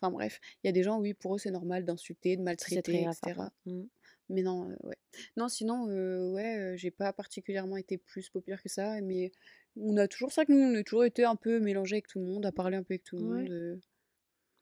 [0.00, 3.04] Enfin bref, il y a des gens, oui, pour eux c'est normal d'insulter, de maltraiter,
[3.04, 3.52] etc.
[3.66, 3.84] Mmh.
[4.28, 4.96] Mais non, euh, ouais.
[5.36, 9.32] Non, sinon, euh, ouais, euh, j'ai pas particulièrement été plus populaire que ça, mais
[9.76, 12.18] on a toujours ça que nous, on a toujours été un peu mélangés avec tout
[12.18, 13.48] le monde, à parler un peu avec tout le monde.
[13.48, 13.80] Ouais.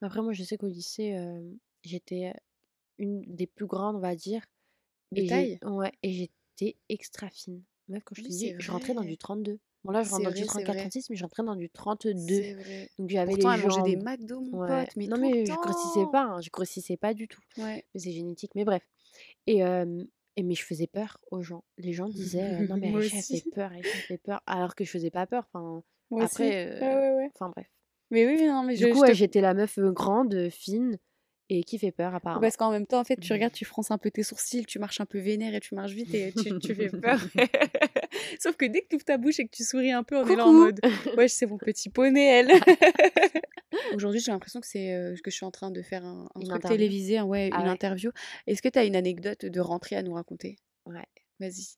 [0.03, 1.17] Après moi je sais qu'au lycée,
[1.85, 2.33] j'étais
[2.99, 4.45] une des plus grandes, on va dire
[5.15, 5.59] et taille?
[5.63, 7.63] ouais et j'étais extra fine.
[7.89, 9.17] Meuf, quand je te Oui, c'est dis, je rentrais dans du vrai.
[9.17, 9.59] 32.
[9.85, 10.87] Bon là, je rentre dans du vrai, vrai.
[10.87, 12.43] 34-36, mais je rentrais dans du 32.
[12.43, 12.91] C'est vrai.
[12.99, 14.67] Donc j'avais les elle mangeait des McDo, mon ouais.
[14.67, 16.11] pote, mais Non tout le mais je grossissais temps.
[16.13, 17.41] pas, hein, je grossissais pas du tout.
[17.57, 17.85] Ouais.
[17.95, 18.83] Mais c'est génétique, mais bref.
[19.47, 21.65] Et, et mais je faisais peur aux gens.
[21.79, 24.75] Les gens disaient, heu: «Non mais Aïcha, elle fait peur, Aïcha, elle fait peur», alors
[24.75, 25.45] que je faisais pas peur.
[25.53, 27.31] Enfin, Moi après, ouais, ouais.
[27.35, 27.67] enfin bref.
[28.11, 30.99] Mais oui, non, mais Du je, coup, te j'étais la meuf, grande, fine
[31.53, 32.41] et qui fait peur apparemment.
[32.41, 33.37] Parce qu'en même temps, en fait, tu Mmh.
[33.37, 35.93] regardes, tu fronces un peu tes sourcils, tu marches un peu vénère et tu marches
[35.93, 37.19] vite et tu, tu fais peur.
[38.41, 40.27] Sauf que dès que tu ouvres ta bouche et que tu souris un peu, on
[40.29, 40.63] est là en Coucou!
[40.65, 40.81] mode
[41.17, 42.53] Ouais, c'est mon petit poney, elle.
[43.95, 46.41] Aujourd'hui, j'ai l'impression que c'est euh, que je suis en train de faire un, un
[46.41, 47.69] truc télévisé, hein, ouais, Ah une ouais?
[47.69, 48.11] interview.
[48.47, 50.57] Est-ce que tu as une anecdote de rentrée à nous raconter?
[50.87, 51.07] Ouais.
[51.39, 51.77] Vas-y.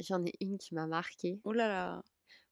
[0.00, 1.38] J'en ai une qui m'a marquée.
[1.44, 2.02] Oh là là.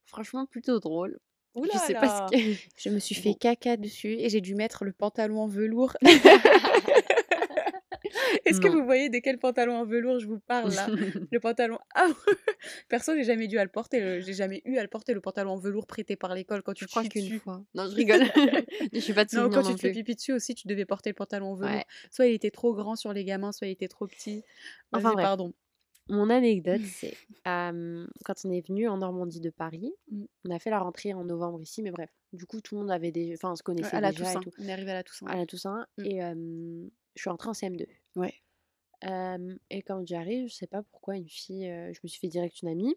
[0.07, 1.19] Franchement, plutôt drôle.
[1.55, 2.37] Je là sais pas ce que
[2.77, 3.35] Je me suis fait bon.
[3.35, 5.97] caca dessus et j'ai dû mettre le pantalon en velours.
[8.45, 10.87] Est-ce que vous voyez de quel pantalon en velours je vous parle là?
[11.33, 11.79] Le pantalon.
[11.95, 12.09] Ah
[12.89, 14.01] Perso, j'ai jamais dû à le porter.
[14.01, 16.73] le- J'ai jamais eu à le porter le pantalon en velours prêté par l'école quand
[16.75, 17.65] tu Je te crois qu'une fois.
[17.75, 18.21] Non, je rigole.
[18.93, 21.11] Je suis pas de Non, quand tu te fais pipi dessus aussi, tu devais porter
[21.11, 21.73] le pantalon en velours.
[21.75, 21.85] Ouais.
[22.11, 24.43] Soit il était trop grand sur les gamins, soit il était trop petit.
[24.93, 25.25] Enfin bref.
[25.25, 25.53] pardon.
[26.09, 27.15] Mon anecdote, c'est
[27.45, 30.25] quand on est venu en Normandie de Paris, Mm.
[30.47, 32.11] on a fait la rentrée en novembre ici, mais bref.
[32.33, 34.25] Du coup, tout le monde avait des enfin, on se Ouais, connaissait à la déjà
[34.25, 34.41] et Toussaint.
[34.41, 34.51] tout.
[34.59, 35.27] On est arrivé à la Toussaint.
[35.27, 36.05] À la Toussaint Mm.
[36.05, 36.23] et
[37.15, 37.87] je suis rentrée en CM2.
[38.17, 38.35] Ouais.
[39.71, 42.69] Et quand j'arrive, je sais pas pourquoi une fille, je me suis fait direct une
[42.69, 42.97] amie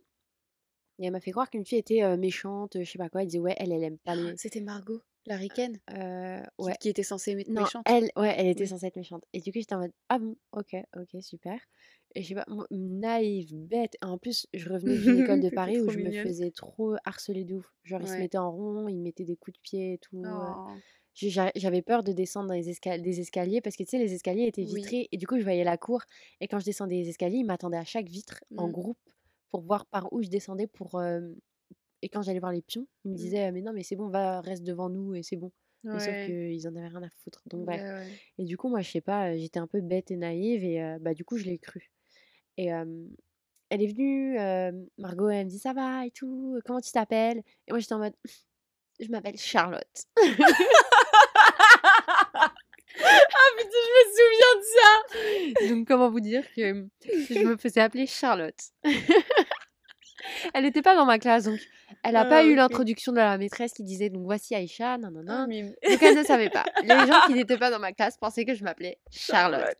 [0.99, 3.21] et elle m'a fait croire qu'une fille était, méchante, je sais pas quoi.
[3.21, 5.01] Elle disait: «Ouais, elle, elle aime pas les» C'était Margot.
[5.27, 5.79] La ricaine?
[5.89, 6.75] Euh, qui, ouais.
[6.79, 7.85] qui était censée être Non, méchante?
[7.87, 8.69] elle, ouais, elle était Oui.
[8.69, 9.23] censée être méchante.
[9.33, 11.59] Et du coup, j'étais en mode, ah bon, ok, ok, super.
[12.13, 13.97] Et je sais pas, moi, naïve, bête.
[14.03, 17.55] En plus, je revenais d'une école de Paris où je me faisais trop harceler de
[17.55, 17.65] ouf.
[17.83, 20.21] Genre, ils se mettaient en rond, ils me mettaient des coups de pied et tout.
[20.23, 20.67] Oh.
[21.15, 22.63] J'avais peur de descendre dans les
[22.99, 24.65] des escaliers parce que tu sais, les escaliers étaient Oui.
[24.65, 26.01] vitrés et du coup, je voyais la cour.
[26.41, 28.69] Et quand je descendais les escaliers, ils m'attendaient à chaque vitre en Mm.
[28.69, 28.99] groupe
[29.49, 30.67] pour voir par où je descendais.
[30.67, 31.21] Pour, euh,
[32.01, 33.15] Et quand j'allais voir les pions, ils me Mm.
[33.15, 35.51] disaient, mais non, mais c'est bon, va, reste devant nous et c'est bon.
[35.93, 36.19] Mais sauf Ouais.
[36.19, 37.43] qu'ils en avaient rien à foutre.
[37.47, 37.83] Donc, ouais.
[38.39, 40.99] Et du coup, moi, je sais pas, j'étais un peu bête et naïve et euh,
[40.99, 41.91] bah, du coup, je l'ai cru.
[42.57, 42.71] Et
[43.69, 47.39] elle est venue, euh, Margot, elle me dit ça va et tout, comment tu t'appelles?
[47.67, 48.13] Et moi, j'étais en mode,
[48.99, 49.83] je m'appelle Charlotte.
[50.17, 50.21] ah
[53.57, 54.89] putain, je me souviens de ça
[55.69, 56.87] Donc, comment vous dire que
[57.29, 58.59] je me faisais appeler Charlotte?
[60.53, 61.59] Elle n'était pas dans ma classe, donc
[62.03, 64.97] elle n'a pas Ah, eu l'introduction de la maîtresse qui disait donc voici Aïcha, Ah,
[64.97, 65.45] nanana.
[65.45, 65.71] mime.
[65.87, 66.65] Donc elle ne savait pas.
[66.81, 69.77] Les gens qui n'étaient pas dans ma classe pensaient que je m'appelais Charlotte.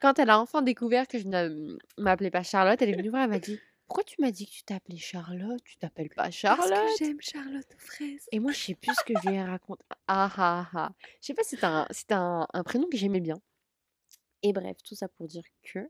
[0.00, 3.24] Quand elle a enfin découvert que je ne m'appelais pas Charlotte, elle est venue voir,
[3.24, 5.62] elle m'a dit Pourquoi tu m'as dit que tu t'appelais Charlotte?
[5.64, 6.70] Tu t'appelles pas Parce Charlotte?
[6.70, 8.28] que j'aime Charlotte aux fraises.
[8.32, 9.82] Et moi, je sais plus ce que je lui ai raconté.
[10.06, 10.92] Ah ah ah.
[11.20, 13.40] Je sais pas c'était un, c'était un, un prénom que j'aimais bien.
[14.42, 15.80] Et bref, tout ça pour dire que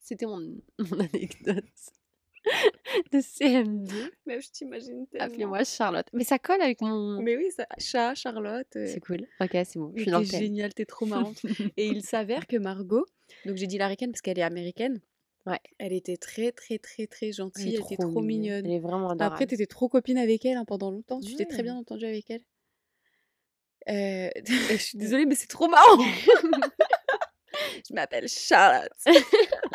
[0.00, 0.40] c'était mon,
[0.78, 1.64] mon anecdote
[3.12, 4.10] de CM2.
[4.26, 5.26] Même je t'imagine tellement.
[5.26, 6.06] Appelez-moi Charlotte.
[6.12, 7.22] Mais ça colle avec mon.
[7.22, 8.66] Mais oui, ça, chat, Charlotte.
[8.76, 9.26] euh, C'est cool.
[9.40, 9.92] Ok, c'est bon.
[9.94, 10.40] Je suis dans le thème.
[10.40, 11.40] géniale, t'es trop marrante.
[11.78, 13.06] Et il s'avère que Margot,
[13.46, 15.00] donc j'ai dit l'américaine parce qu'elle est américaine,
[15.46, 15.60] Ouais.
[15.78, 18.64] elle était très très très très gentille, elle était trop mignonne.
[18.64, 19.22] Elle est vraiment adorable.
[19.22, 22.30] Après, t'étais trop copine avec elle hein, pendant longtemps, tu t'es très bien entendue avec
[22.30, 22.42] elle.
[23.88, 25.98] Euh, je suis désolée, mais c'est trop marrant.
[27.88, 28.92] je m'appelle Charlotte.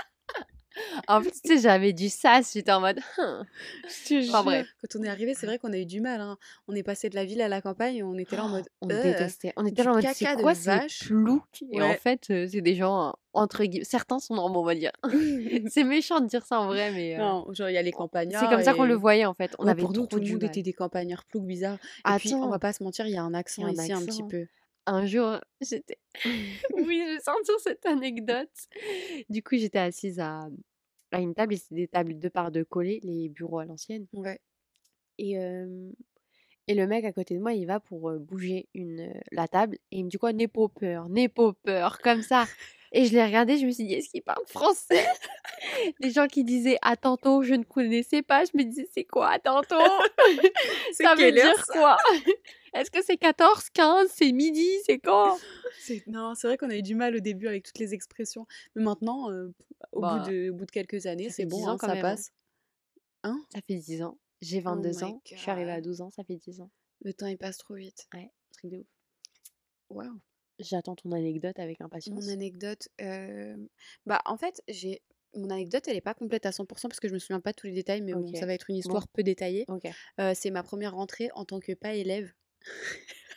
[1.09, 2.53] En plus, tu sais, j'avais du sas.
[2.53, 2.99] J'étais en mode.
[3.17, 3.45] Hein.
[3.83, 4.67] Je te Enfin, bref.
[4.81, 6.21] Quand on est arrivé, c'est vrai qu'on a eu du mal.
[6.21, 6.37] hein.
[6.67, 8.65] On est passé de la ville à la campagne et on était là en mode.
[8.81, 9.51] On Euh, détestait.
[9.57, 10.05] On était là en mode.
[10.13, 11.63] C'est quoi ces ploucs?
[11.71, 11.97] Et en Ouais.
[11.97, 13.85] fait, euh, c'est des gens, euh, entre guillemets.
[13.85, 14.91] Certains sont normaux, on va dire.
[15.73, 17.15] c'est méchant de dire ça en vrai, mais.
[17.15, 18.41] euh, non, genre il y a les campagnards.
[18.43, 19.55] C'est comme ça qu'on le voyait en fait.
[19.59, 21.79] On Ouais, avait pour nous, trop tout le monde était des campagnards ploucs bizarres.
[22.07, 22.49] Et puis, on Attends.
[22.49, 24.27] va pas se mentir, il y a un accent un ici un petit accent.
[24.27, 24.45] peu.
[24.85, 25.97] Un jour, j'étais.
[26.75, 28.49] oui, je vais sortir cette anecdote.
[29.29, 30.47] Du coup, j'étais assise à,
[31.11, 34.05] à une table et c'était des tables deux par deux collées, les bureaux à l'ancienne.
[34.13, 34.39] Ouais.
[35.17, 35.89] Et, euh,
[36.67, 39.97] et le mec à côté de moi, il va pour bouger une, la table et
[39.97, 40.33] il me dit quoi?
[40.33, 42.45] N'aie pas peur, n'aie pas peur, comme ça.
[42.91, 45.05] Et je l'ai regardé, je me suis dit, est-ce qu'il parle français?
[46.01, 48.45] Des gens qui disaient à tantôt, je ne connaissais pas.
[48.45, 49.75] Je me disais, c'est quoi à tantôt?
[50.93, 51.97] C'est Ça veut heure, dire quoi?
[52.73, 55.37] Est-ce que c'est 14, 15, c'est midi, c'est quand?
[55.79, 58.47] C'est- Non, c'est vrai qu'on a eu du mal au début avec toutes les expressions.
[58.75, 59.53] Mais maintenant, euh,
[59.91, 61.87] au, Bah, bout de, au bout de quelques années, c'est 10 bon, ans hein, quand
[61.87, 62.09] ça même, hein.
[62.15, 62.31] passe.
[63.23, 63.43] Hein?
[63.53, 64.17] Ça fait 10 ans.
[64.41, 65.21] J'ai 22 my ans.
[65.25, 65.85] Je suis arrivée à God.
[65.85, 66.71] 12 ans, ça fait 10 ans.
[67.01, 68.07] Le temps, il passe trop vite.
[68.13, 68.87] Ouais, truc de ouf.
[69.89, 70.19] Waouh.
[70.59, 72.27] J'attends ton anecdote avec Mon impatience.
[72.29, 72.87] anecdote.
[73.01, 73.55] euh,
[74.05, 75.01] Bah, en fait, j'ai.
[75.35, 77.55] Mon anecdote, elle est pas complète à 100% parce que je me souviens pas de
[77.55, 78.79] tous les détails, mais bon, ça va être une Bon.
[78.79, 79.65] histoire peu détaillée.
[80.19, 82.33] Euh, c'est ma première rentrée en tant que pas élève.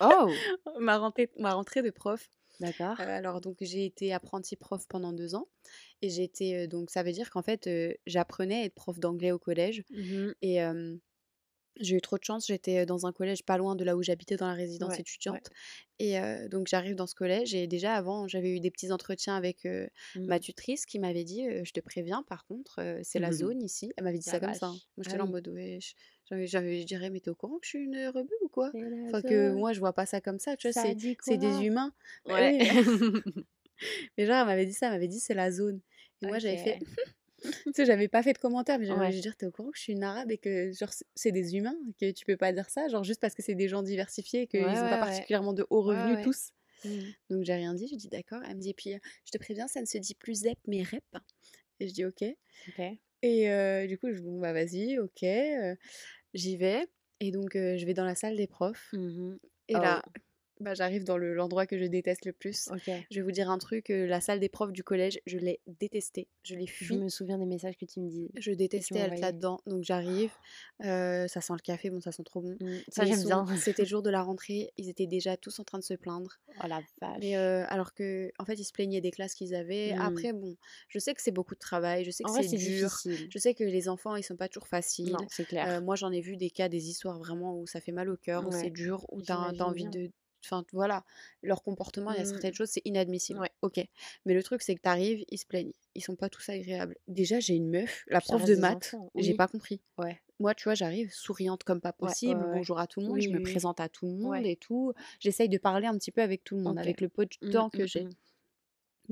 [0.01, 0.29] Oh
[0.81, 2.31] ma, rentrée, ma rentrée de prof.
[2.61, 2.99] D'accord.
[3.01, 5.49] Euh, alors donc j'ai été apprentie prof pendant deux ans
[6.03, 9.38] et euh, donc ça veut dire qu'en fait euh, j'apprenais à être prof d'anglais au
[9.38, 10.33] collège Mhm.
[10.43, 10.97] et euh,
[11.81, 14.37] j'ai eu trop de chance j'étais dans un collège pas loin de là où j'habitais
[14.37, 15.41] dans la résidence Ouais, ouais.
[15.41, 15.51] étudiante
[15.99, 19.37] et euh, donc j'arrive dans ce collège et déjà avant j'avais eu des petits entretiens
[19.37, 20.29] avec euh, Mhm.
[20.29, 23.33] ma tutrice qui m'avait dit euh, je te préviens par contre c'est la Mhm.
[23.33, 24.81] zone ici elle m'avait dit La ça comme ça hein.
[24.97, 25.95] moi j'étais Ah là en mode ouais je,
[26.27, 28.73] j'avais- j'avais- je dirais mais t'es au courant que je suis une rebeu ou quoi?
[29.09, 31.62] Enfin que moi je vois pas ça comme ça tu vois Ça c'est c'est des
[31.65, 31.95] humains
[32.27, 32.55] Ouais.
[34.19, 35.81] mais genre, elle m'avait dit ça, elle m'avait dit c'est la zone.
[36.23, 36.79] Et moi, j'avais fait.
[37.67, 39.11] Tu sais, j'avais pas fait de commentaire, mais j'avais Ouais.
[39.11, 41.77] dire, t'es au courant que je suis une arabe et que genre c'est- des humains,
[42.01, 44.47] que tu peux pas dire ça, genre juste parce que c'est des gens diversifiés et
[44.47, 46.51] qu'ils Ouais, ont pas particulièrement de hauts revenus tous.
[46.85, 47.15] Mhm.
[47.31, 48.43] Donc j'ai rien dit, j'ai dit d'accord.
[48.49, 51.05] Elle me dit, puis je te préviens, ça ne se dit plus ZEP mais REP.
[51.81, 52.23] Et je dis ok.
[53.23, 55.23] Et euh, du coup, je bon, bah vas-y, ok.
[55.23, 55.77] euh,
[56.35, 56.87] J'y vais.
[57.21, 58.91] Et donc, euh, je vais dans la salle des profs.
[58.93, 59.39] Mhm.
[59.69, 59.79] Et Oh.
[59.81, 60.03] là,
[60.62, 62.68] bah, j'arrive dans le- l'endroit que je déteste le plus.
[63.11, 65.61] Je vais vous dire un truc, euh, la salle des profs du collège, je l'ai
[65.66, 66.29] détestée.
[66.44, 66.96] Je l'ai Je fui.
[66.96, 68.31] me souviens des messages que tu me dis.
[68.37, 69.61] Je détestais être là-dedans.
[69.66, 70.31] Donc j'arrive,
[70.85, 72.57] euh, ça sent le café, bon ça sent trop bon.
[72.61, 72.81] Mhm.
[72.88, 73.46] Ça, j'aime bien.
[73.57, 76.38] C'était le jour de la rentrée, ils étaient déjà tous en train de se plaindre.
[76.62, 77.18] Oh la vache.
[77.20, 79.92] Mais euh, alors que, en fait, ils se plaignaient des classes qu'ils avaient.
[79.94, 80.01] Mhm.
[80.01, 80.57] Après, bon,
[80.88, 82.88] je sais que c'est beaucoup de travail, je sais que c'est dur.
[82.88, 83.29] difficile.
[83.31, 85.12] Je sais que les enfants, ils sont pas toujours faciles.
[85.12, 85.81] Non, c'est clair.
[85.83, 88.46] Moi, j'en ai vu des cas, des histoires vraiment où ça fait mal au cœur,
[88.46, 89.90] où c'est dur, où t'as envie bien.
[89.90, 90.11] de.
[90.44, 91.05] Enfin, voilà,
[91.42, 93.40] leur comportement, il y a certaines choses, c'est inadmissible.
[93.40, 93.50] Ouais.
[93.62, 93.81] Ok.
[94.24, 95.72] Mais le truc, c'est que t'arrives, ils se plaignent.
[95.94, 96.96] Ils sont pas tous agréables.
[97.09, 99.35] Déjà, j'ai une meuf, la prof de maths, enfants, j'ai oui.
[99.35, 99.83] pas compris.
[99.98, 100.20] Ouais.
[100.40, 102.48] moi, tu vois, j'arrive souriante comme pas ouais, possible, ouais.
[102.50, 103.50] bonjour à tout le monde, je Oui, me oui, oui.
[103.50, 104.92] présente à tout le monde et tout.
[105.20, 107.48] J'essaye de parler un petit peu avec tout le monde, avec le peu de Mmh,
[107.50, 108.09] temps que mmh, j'ai.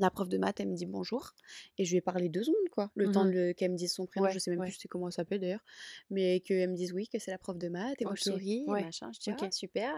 [0.00, 0.06] Mmh.
[0.06, 1.32] La prof de maths, elle me dit bonjour
[1.78, 2.90] et je lui ai parlé 2 secondes, quoi.
[2.96, 4.66] Le temps Mmh de qu'elle me dise son prénom, Ouais, je sais même ouais.
[4.66, 5.64] plus c'est comment elle s'appelle d'ailleurs,
[6.10, 8.64] mais qu'elle me dise oui, que c'est la prof de maths et moi je souris
[8.72, 9.10] et machin.
[9.14, 9.42] Je dis: OK.
[9.42, 9.94] «Ah super».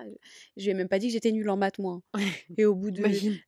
[0.56, 2.02] Je lui ai même pas dit que j'étais nulle en maths moi,
[2.58, 3.02] et au bout de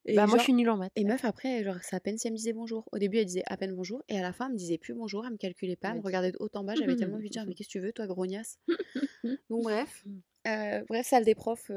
[0.06, 0.92] et Bah, moi, je suis nulle en maths.
[0.96, 2.88] et meuf après, genre, c'est à peine si elle me disait bonjour.
[2.92, 4.94] Au début, elle disait à peine bonjour et à la fin, elle me disait plus
[4.94, 6.74] bonjour, elle me calculait pas, elle me regardait de haut en bas.
[6.74, 8.58] J'avais tellement envie de dire: «Mais qu'est-ce que tu veux toi, grognasse?»
[9.50, 10.04] donc bref,
[10.88, 11.70] bref, salle des profs,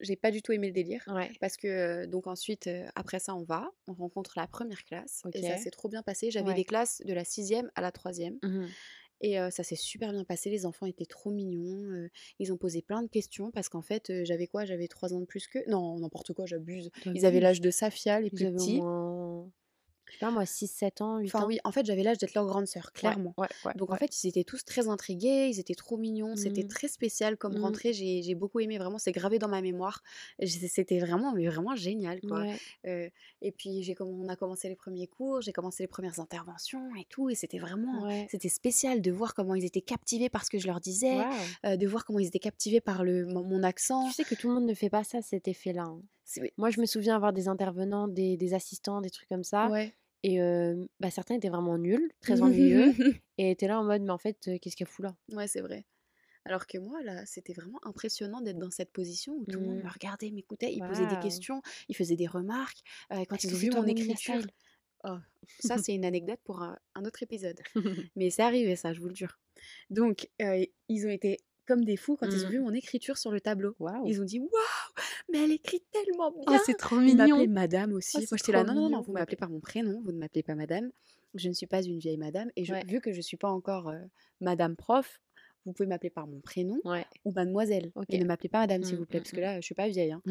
[0.00, 1.30] j'ai pas du tout aimé le délire Ouais.
[1.40, 5.56] parce que, donc ensuite, après ça, on va, on rencontre la première classe et ça
[5.56, 6.30] s'est trop bien passé.
[6.30, 6.54] J'avais Ouais.
[6.54, 8.74] des classes de la 6e à la 3e Mmh
[9.20, 10.48] et ça s'est super bien passé.
[10.50, 14.46] Les enfants étaient trop mignons, ils ont posé plein de questions parce qu'en fait, j'avais
[14.46, 14.64] quoi?
[14.64, 15.64] J'avais 3 ans de plus qu'eux.
[15.68, 16.90] Non, n'importe quoi, j'abuse.
[17.14, 18.80] Ils avaient l'âge de Safia, les Ils plus petits.
[18.80, 19.50] moins,
[20.08, 21.46] je sais pas moi, 6-7 ans, 8 Enfin ans?
[21.46, 23.36] oui, en fait, j'avais l'âge d'être leur grande sœur, clairement.
[23.36, 26.62] ouais, ouais, Donc en fait, ils étaient tous très intrigués, ils étaient trop mignons, c'était
[26.62, 26.64] Mmh.
[26.64, 27.58] très spécial comme Mmh.
[27.58, 30.02] rentrée, j'ai j'ai beaucoup aimé, vraiment, c'est gravé dans ma mémoire.
[30.46, 32.46] C'était vraiment, mais vraiment génial, quoi.
[32.86, 33.10] Heu
[33.42, 37.28] et puis on a commencé les premiers cours, j'ai commencé les premières interventions et tout
[37.28, 40.66] et c'était vraiment c'était spécial de voir comment ils étaient captivés par ce que je
[40.66, 41.26] leur disais,
[41.66, 44.10] heu, de voir comment ils étaient captivés par le mon mon accent.
[44.10, 46.02] Tu sais que tout le monde ne fait pas ça, cet effet-là, hein.
[46.56, 49.94] Moi, je me souviens avoir des intervenants, des des assistants, des trucs comme ça Ouais.
[50.22, 50.38] et
[51.00, 52.94] bah, certains étaient vraiment nuls, très ennuyeux
[53.38, 55.84] et étaient là en mode: «Mais en fait, qu'est-ce qu'elle fout là?» Ouais, c'est vrai.
[56.44, 59.80] Alors que moi, là, c'était vraiment impressionnant d'être dans cette position où tout le monde
[59.80, 59.82] Mmh.
[59.82, 62.82] me regardait, m'écoutait, ils posaient des questions, ils faisaient des remarques.
[63.28, 64.46] Quand ils ont vu mon écriture
[65.04, 65.18] oh,
[65.58, 67.60] ça, c'est une anecdote pour un un autre épisode.
[68.16, 69.38] Mais c'est arrivé ça, je vous le jure.
[69.90, 70.30] Donc,
[70.88, 71.38] ils ont été
[71.68, 72.52] comme des fous quand ils ont Mmh.
[72.52, 73.76] vu mon écriture sur le tableau.
[74.04, 74.50] Ils ont dit: «Waouh!
[75.32, 77.48] Mais elle écrit tellement Oh, bien!» c'est trop Ils m'appelaient mignon!
[77.48, 78.22] madame Oh, aussi.
[78.22, 79.02] c'est Moi, j'étais là: «Non, non, non, mignon!
[79.02, 80.90] vous m'appelez par mon prénom, vous ne m'appelez pas madame.
[81.34, 82.84] Je ne suis pas une vieille madame et je Ouais.
[82.84, 84.00] vu que je suis pas encore, heu,
[84.40, 85.20] madame prof,
[85.66, 87.06] vous pouvez m'appeler par mon prénom Ouais.
[87.24, 88.12] ou mademoiselle OK.
[88.12, 89.74] et ne m'appelez pas madame, s'il Mmh, vous plaît, mmh parce que là, je suis
[89.74, 90.22] pas vieille, hein».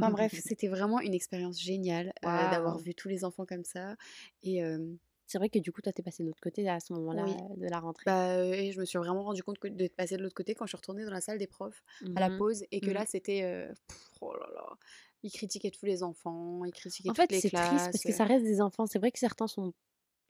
[0.00, 3.96] Enfin bref, c'était vraiment une expérience géniale, heu, d'avoir vu tous les enfants comme ça
[4.42, 6.80] et hem C'est vrai que du coup, toi, tu es passée de l'autre côté à
[6.80, 7.36] ce moment-là, Oui.
[7.56, 8.06] de la rentrée?
[8.06, 10.66] Bah, et je me suis vraiment rendu compte que d'être passée de l'autre côté quand
[10.66, 11.82] je suis retournée dans la salle des profs
[12.14, 12.44] à la Mmh mh.
[12.44, 12.92] pause et que Mmh.
[12.92, 13.68] là, c'était,
[14.20, 14.78] oh là là,
[15.22, 18.04] ils critiquaient tous les enfants, ils critiquaient En toutes fait, les c'est triste parce classes,
[18.04, 18.86] que ça reste des enfants.
[18.86, 19.74] C'est vrai que certains sont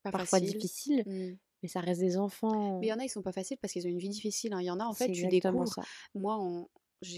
[0.02, 0.64] pas parfois facile.
[0.64, 1.34] difficiles, Mmh.
[1.62, 2.18] mais ça reste des
[2.80, 2.90] Mais il enfants.
[2.90, 4.60] y en a, ils sont pas faciles parce qu'ils ont une vie difficile, hein.
[4.60, 5.86] Il y en a, en fait, tu découvres ça.
[6.14, 6.68] moi, en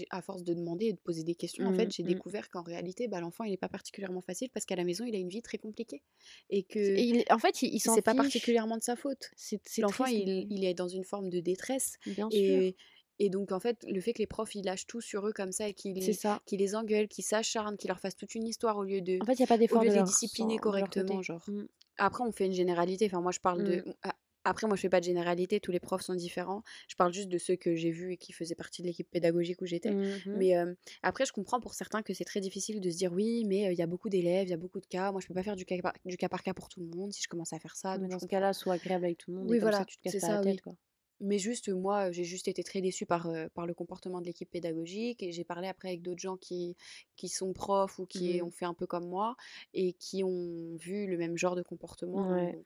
[0.09, 2.07] à force de demander et de poser des questions, en Mmh, fait, j'ai mmh.
[2.07, 5.15] découvert qu'en réalité, bah, l'enfant, il est pas particulièrement facile parce qu'à la maison, il
[5.15, 6.03] a une vie très compliquée
[6.49, 9.31] et que et il en fait, il il c'est pas particulièrement de sa faute.
[9.79, 12.39] L'enfant, il est dans une forme de détresse bien sûr.
[12.39, 12.75] et
[13.19, 15.51] et donc en fait, le fait que les profs, ils lâchent tout sur eux comme
[15.51, 19.01] ça et qu'ils les engueulent, qu'ils s'acharnent, qu'ils leur fassent toute une histoire au lieu
[19.01, 21.43] de En fait, il y a pas d'effort de de les discipliner correctement, genre.
[21.47, 21.63] Mmh.
[21.97, 24.09] Après, on fait une généralité, enfin moi, je parle de Mmh.
[24.49, 26.63] Après moi, je fais pas de généralité, tous les profs sont différents.
[26.87, 29.61] Je parle juste de ceux que j'ai vus et qui faisaient partie de l'équipe pédagogique
[29.61, 29.95] où j'étais.
[29.95, 30.33] Mmh mh.
[30.33, 33.43] Mais hem, après, je comprends pour certains que c'est très difficile de se dire: «Oui,
[33.45, 35.27] mais heu, il y a beaucoup d'élèves, il y a beaucoup de cas, moi je
[35.27, 37.21] peux pas faire du cas par du cas par cas pour tout le monde si
[37.23, 39.51] je commence à faire ça», Mais dans ce cas-là, sois agréable avec tout le monde
[39.51, 40.61] Oui, et comme ça, voilà, tu te casses pas la ça, tête, oui.
[40.61, 40.77] quoi.
[41.21, 45.23] Mais juste, moi, j'ai juste été très déçue par, par le comportement de l'équipe pédagogique
[45.23, 46.75] et j'ai parlé après avec d'autres gens qui
[47.15, 48.43] qui sont profs ou qui Mmh.
[48.43, 49.35] ont fait un peu comme moi
[49.73, 52.57] et qui ont vu le même genre de comportement, Ouais.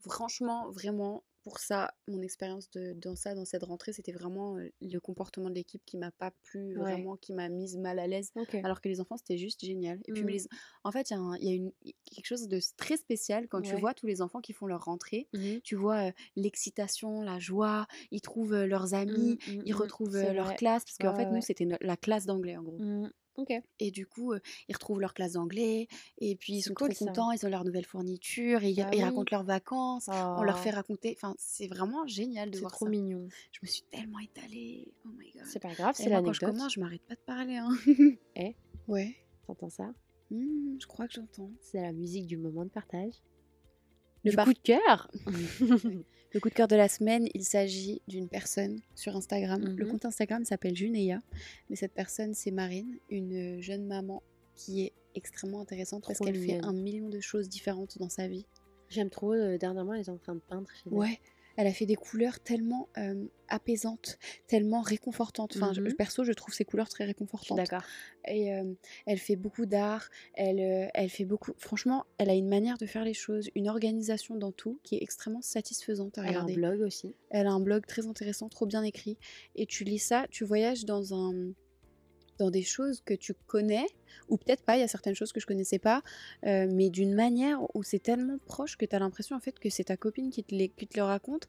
[0.00, 4.70] Franchement, vraiment, pour ça, mon expérience de dans ça, dans cette rentrée, c'était vraiment, heu,
[4.80, 6.78] le comportement de l'équipe qui m'a pas plu Ouais.
[6.78, 8.30] vraiment, qui m'a mise mal à l'aise,
[8.62, 10.30] alors que les enfants, c'était juste génial et puis Mmh.
[10.32, 10.46] les
[10.84, 11.72] en fait, il y a y une
[12.04, 15.28] quelque chose de très spécial quand tu vois tous les enfants qui font leur rentrée.
[15.32, 15.60] Mmh.
[15.64, 20.54] Tu vois, heu, l'excitation, la joie, ils trouvent, heu, leurs amis, Mmh, ils retrouvent, leur
[20.54, 20.56] vrai.
[20.56, 21.42] classe parce Ouais, qu'en fait, ouais, nous, ouais.
[21.42, 22.82] c'était la classe d'anglais, en gros
[23.78, 24.34] Et du coup,
[24.68, 27.06] ils retrouvent leur classe d'anglais et puis ils sont cool trop ça.
[27.06, 29.02] contents, ils ont leur nouvelle fourniture et ils Bah ils oui.
[29.02, 30.74] racontent leurs vacances, on leur fait Oh.
[30.74, 32.90] raconter enfin, c'est vraiment génial de C'est voir trop ça.
[32.90, 33.28] mignon.
[33.52, 36.40] Je me suis tellement étalée, oh my god C'est pas grave, c'est moi, quand je
[36.40, 36.54] l'anecdote.
[36.56, 37.70] commence, je m'arrête pas de parler, hein.
[38.36, 38.56] Eh,
[38.88, 39.14] Ouais.
[39.44, 39.94] tu entends ça?
[40.30, 41.50] Mmh, je crois que j'entends.
[41.60, 43.14] C'est la musique du moment de partage.
[44.24, 45.10] Le coup de cœur.
[46.34, 49.62] Le coup de cœur de la semaine, il s'agit d'une personne sur Instagram.
[49.64, 49.90] Le Mmh mh.
[49.90, 51.20] compte Instagram s'appelle Juneya,
[51.70, 54.22] mais cette personne, c'est Marine, une, jeune maman
[54.54, 58.44] qui est extrêmement intéressante parce qu'elle fait un million de choses différentes dans sa vie.
[58.90, 60.92] J'aime trop, heu, dernièrement, elle est en train de peindre chez elle.
[60.92, 61.20] Ouais,
[61.58, 64.18] elle a fait des couleurs tellement, hem, apaisantes,
[64.48, 65.52] tellement réconfortantes.
[65.56, 65.92] Enfin, je Mmh mh.
[65.92, 67.90] perso, je trouve ces couleurs très réconfortantes d'accord.
[68.26, 72.48] et hem, elle fait beaucoup d'art, elle, heu, elle fait beaucoup franchement, elle a une
[72.48, 76.36] manière de faire les choses, une organisation dans tout qui est extrêmement satisfaisante à Elle
[76.36, 76.52] a un regarder.
[76.52, 77.16] blog aussi.
[77.30, 79.18] Elle a un blog très intéressant, trop bien écrit
[79.56, 81.52] et tu lis ça, tu voyages dans un
[82.38, 83.86] dans des choses que tu connais,
[84.28, 86.02] ou peut-être pas, il y a certaines choses que je connaissais pas,
[86.46, 89.70] euh, mais d'une manière où c'est tellement proche que tu as l'impression en fait que
[89.70, 91.48] c'est ta copine qui te, les, qui te le raconte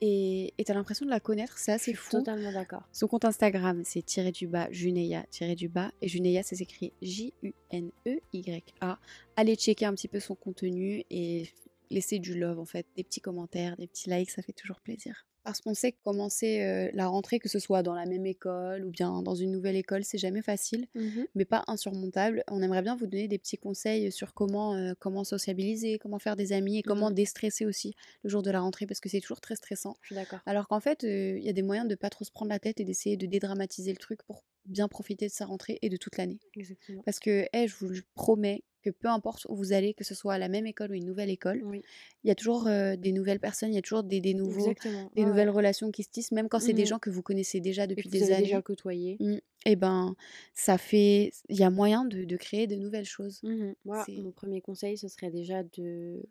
[0.00, 2.18] et tu as l'impression de la connaître, c'est assez fou.
[2.18, 2.86] totalement d'accord.
[2.92, 5.90] Son compte Instagram, c'est tiré du bas, Juneya, tiré du bas.
[6.02, 8.98] Et Juneya, ça s'écrit J-U-N-E-Y-A.
[9.36, 11.48] Allez checker un petit peu son contenu et
[11.90, 12.86] laisser du love, en fait.
[12.96, 15.26] Des petits commentaires, des petits likes, ça fait toujours plaisir.
[15.46, 18.84] Parce qu'on sait que commencer euh, la rentrée, que ce soit dans la même école
[18.84, 21.26] ou bien dans une nouvelle école, c'est jamais facile, Mhm.
[21.36, 22.42] mais pas insurmontable.
[22.50, 26.34] On aimerait bien vous donner des petits conseils sur comment, euh, comment sociabiliser, comment faire
[26.34, 27.12] des amis et comment Mhm.
[27.12, 29.96] déstresser aussi le jour de la rentrée, parce que c'est toujours très stressant.
[30.00, 30.40] Je suis d'accord.
[30.46, 32.80] Alors qu'en fait, il y a des moyens de pas trop se prendre la tête
[32.80, 36.16] et d'essayer de dédramatiser le truc pour bien profiter de sa rentrée et de toute
[36.18, 36.40] l'année.
[36.54, 37.04] Exactement.
[37.04, 40.14] Parce que, eh, je vous le promets que peu importe où vous allez, que ce
[40.14, 41.86] soit à la même école ou une nouvelle école, Oui,
[42.24, 44.76] il y a toujours euh, des nouvelles personnes, il y a toujours des, des nouveaux,
[44.76, 45.10] exactement.
[45.14, 46.86] des Ouais, nouvelles relations qui se tissent, même quand c'est des Mhm.
[46.86, 48.62] gens que vous connaissez déjà Et depuis que vous des avez déjà années.
[48.62, 49.20] côtoyé.
[49.20, 49.38] Mm.
[49.66, 50.16] Et ben,
[50.54, 53.44] ça fait, il y a moyen de, de créer de nouvelles choses.
[53.84, 56.24] Moi, C'est, mon premier conseil, ce serait déjà de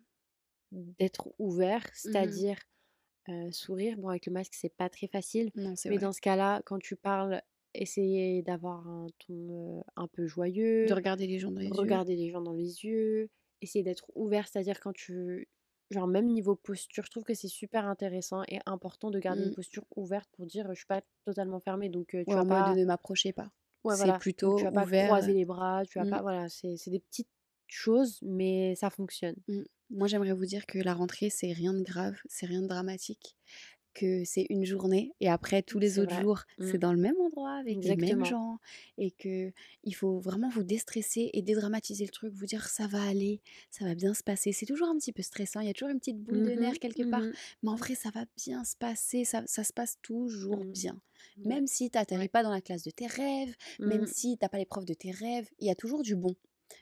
[0.72, 2.40] d'être ouvert, Mhm.
[2.40, 2.58] c'est-à-dire
[3.28, 3.98] euh, sourire.
[3.98, 5.98] Bon, avec le masque, c'est pas très facile, non, mais vrai.
[5.98, 7.42] dans ce cas-là, quand tu parles,
[7.76, 11.74] essayer d'avoir un ton un peu De joyeux, regarder les gens dans les yeux.
[11.74, 13.30] regarder les gens dans les yeux,
[13.62, 15.48] essayer d'être ouvert, c'est-à-dire quand tu...
[15.90, 19.50] Genre même niveau posture, je trouve que c'est super intéressant et important de garder une
[19.50, 19.54] Mm.
[19.54, 22.48] posture ouverte pour dire je suis pas totalement fermée, donc tu Ouais, vas en mode
[22.48, 22.74] pas...
[22.74, 23.52] ne m'approchez pas.
[23.84, 25.06] Ouais, C'est voilà, donc plutôt tu vas pas ouvert.
[25.06, 26.10] croiser les bras, tu vas mm.
[26.10, 26.22] pas...
[26.22, 27.28] Voilà, c'est c'est des petites
[27.68, 29.36] choses, mais ça fonctionne.
[29.46, 29.62] Mm.
[29.90, 33.36] Moi, j'aimerais vous dire que la rentrée, c'est rien de grave, c'est rien de dramatique,
[33.96, 36.22] que c'est une journée et après tous les autres vrai.
[36.22, 38.24] jours, c'est dans le même endroit avec les mêmes Exactement.
[38.24, 38.58] gens
[38.98, 39.52] et que
[39.84, 43.84] il faut vraiment vous déstresser et dédramatiser le truc, vous dire ça va aller, ça
[43.84, 44.52] va bien se passer.
[44.52, 46.52] C'est toujours un petit peu stressant, il y a toujours une petite boule de Mhm,
[46.52, 47.36] nerfs quelque part, mhm.
[47.62, 51.00] mais en vrai, ça va bien se passer, ça, ça se passe toujours bien.
[51.44, 53.54] Même si tu n'atterris pas dans la classe de tes rêves,
[53.84, 56.34] même si t'as pas les profs de tes rêves, il y a toujours du bon.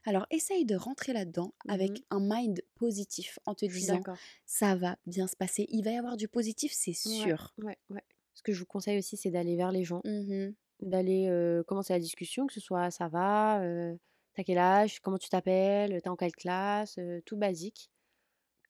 [0.07, 1.99] Alors essaye de rentrer là-dedans avec mhm.
[2.11, 4.03] un mind positif en te disant
[4.47, 7.53] ça va bien se passer, il va y avoir du positif, c'est sûr.
[7.59, 8.03] ouais, ouais.
[8.35, 10.55] Ce que je vous conseille aussi, c'est d'aller vers les gens, Mhm.
[10.81, 13.95] d'aller euh, commencer la discussion, que ce soit ça va, euh,
[14.35, 17.91] t'as quel âge, comment tu t'appelles, t'es en quelle classe, euh, tout basique.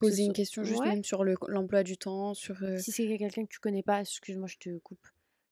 [0.01, 0.35] Que Poser une soit...
[0.35, 2.57] question juste Ouais, même sur le- l'emploi du temps, sur...
[2.79, 5.07] si c'est quelqu'un que tu connais pas, excuse-moi, je te coupe,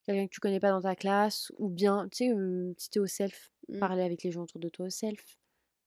[0.05, 2.98] quelqu'un que tu connais pas dans ta classe, ou bien, tu sais, euh, si t'es
[3.01, 3.79] au self, mm.
[3.79, 5.38] parler avec les gens autour de toi au self.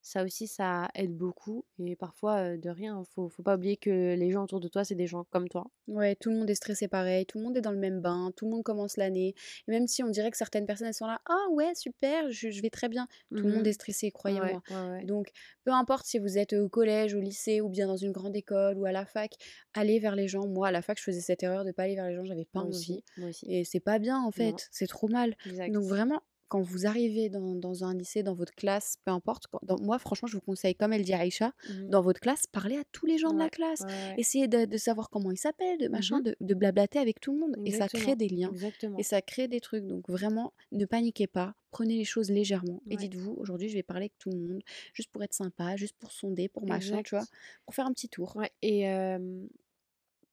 [0.07, 1.65] Ça aussi, ça aide beaucoup.
[1.79, 4.83] Et parfois, euh, de rien, faut, faut pas oublier que les gens autour de toi,
[4.85, 5.65] c'est des gens comme toi.
[5.87, 8.31] Ouais, tout le monde est stressé pareil, tout le monde est dans le même bain,
[8.35, 9.33] tout le monde commence l'année.
[9.67, 12.51] Et même si on dirait que certaines personnes, elles sont là, ah ouais, super, je,
[12.51, 13.07] je vais très bien.
[13.35, 13.67] Tout le monde Mhm.
[13.67, 14.61] est stressé, croyez-moi.
[14.69, 15.05] ouais, ouais.
[15.05, 15.31] Donc,
[15.63, 18.77] peu importe si vous êtes au collège, au lycée, ou bien dans une grande école,
[18.77, 19.33] ou à la fac,
[19.73, 20.47] allez vers les gens.
[20.47, 22.45] Moi, à la fac, je faisais cette erreur de pas aller vers les gens, j'avais
[22.45, 22.69] pas envie.
[22.69, 23.45] aussi, moi aussi.
[23.51, 25.35] Et c'est pas bien, en fait, c'est trop mal.
[25.45, 25.73] exact.
[25.73, 29.59] Donc, vraiment, quand vous arrivez dans, dans un lycée, dans votre classe, peu importe, quand-
[29.63, 31.89] dans- moi, franchement, je vous conseille, comme elle dit Aïcha, Mhm.
[31.89, 33.81] dans votre classe, parlez à tous les gens de la classe.
[33.81, 34.15] ouais.
[34.17, 36.23] Essayez de, de savoir comment ils s'appellent, de machin, Mhm.
[36.23, 37.55] de, de blablater avec tout le monde.
[37.65, 38.49] Et ça crée des liens.
[38.51, 38.97] exactement.
[38.97, 39.85] Et ça crée des trucs.
[39.87, 41.55] Donc vraiment, ne paniquez pas.
[41.71, 42.81] Prenez les choses légèrement.
[42.89, 44.61] Et dites-vous, aujourd'hui, je vais parler avec tout le monde.
[44.93, 47.25] Juste pour être sympa, juste pour sonder, pour machin, tu vois.
[47.65, 48.41] Pour faire un petit tour.
[48.61, 49.45] Et euh,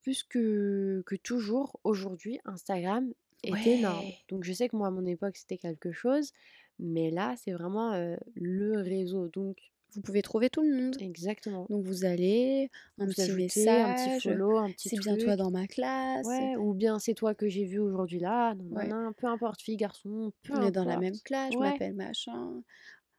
[0.03, 4.13] plus que, que toujours, aujourd'hui, Instagram est énorme.
[4.29, 6.31] Donc, je sais que moi, à mon époque, c'était quelque chose,
[6.79, 9.29] mais là, c'est vraiment euh, le réseau.
[9.29, 9.59] Donc,
[9.95, 10.97] Vous pouvez trouver tout le monde.
[11.01, 11.67] exactement.
[11.69, 14.23] Donc vous allez, un Vous petit ajoutez un petit message.
[14.23, 16.27] follow, un petit C'est bien toi dans ma classe.
[16.27, 18.89] Ouais, ou bien c'est toi que j'ai vu aujourd'hui là, non, Ouais.
[18.89, 22.63] non, peu importe, fille, garçon, peu On est dans la même classe, je m'appelle machin.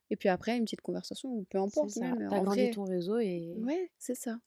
[0.10, 1.92] Et puis après, une petite conversation, ou peu importe
[2.30, 4.38] T'agrandis vrai, ton réseau et ouais, c'est ça.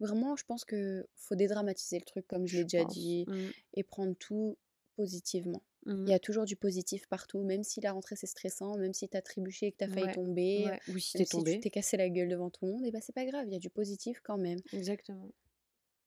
[0.00, 3.82] Vraiment, je pense que faut dédramatiser le truc, comme je l'ai déjà dit, Mm, et
[3.84, 4.56] prendre tout
[4.96, 5.62] positivement.
[5.86, 9.08] Il y a toujours du positif partout, même si la rentrée c'est stressant, même si
[9.08, 10.80] t'as trébuché et que t'as failli Ouais, tomber, ouais.
[10.88, 13.00] Ou si t'es si tu t'es cassé la gueule devant tout le monde, et bah
[13.00, 14.60] c'est pas grave, il y a du positif quand même.
[14.72, 15.28] Exactement.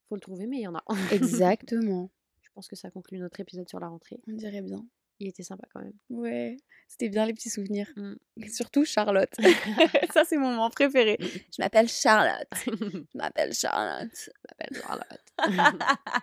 [0.07, 0.83] Faut le trouver, mais il y en a.
[1.11, 2.09] Exactement,
[2.41, 4.21] Je pense que ça conclut notre épisode sur la rentrée.
[4.27, 4.85] on dirait bien.
[5.19, 5.93] Il était sympa quand même.
[6.09, 7.91] Ouais, c'était bien les petits souvenirs.
[7.95, 8.15] Mm.
[8.43, 9.33] Et surtout Charlotte.
[10.13, 11.17] Ça c'est mon moment préféré.
[11.19, 12.47] Je m'appelle Charlotte.
[12.65, 14.11] Je m'appelle Charlotte.
[14.13, 16.15] Je m'appelle Charlotte.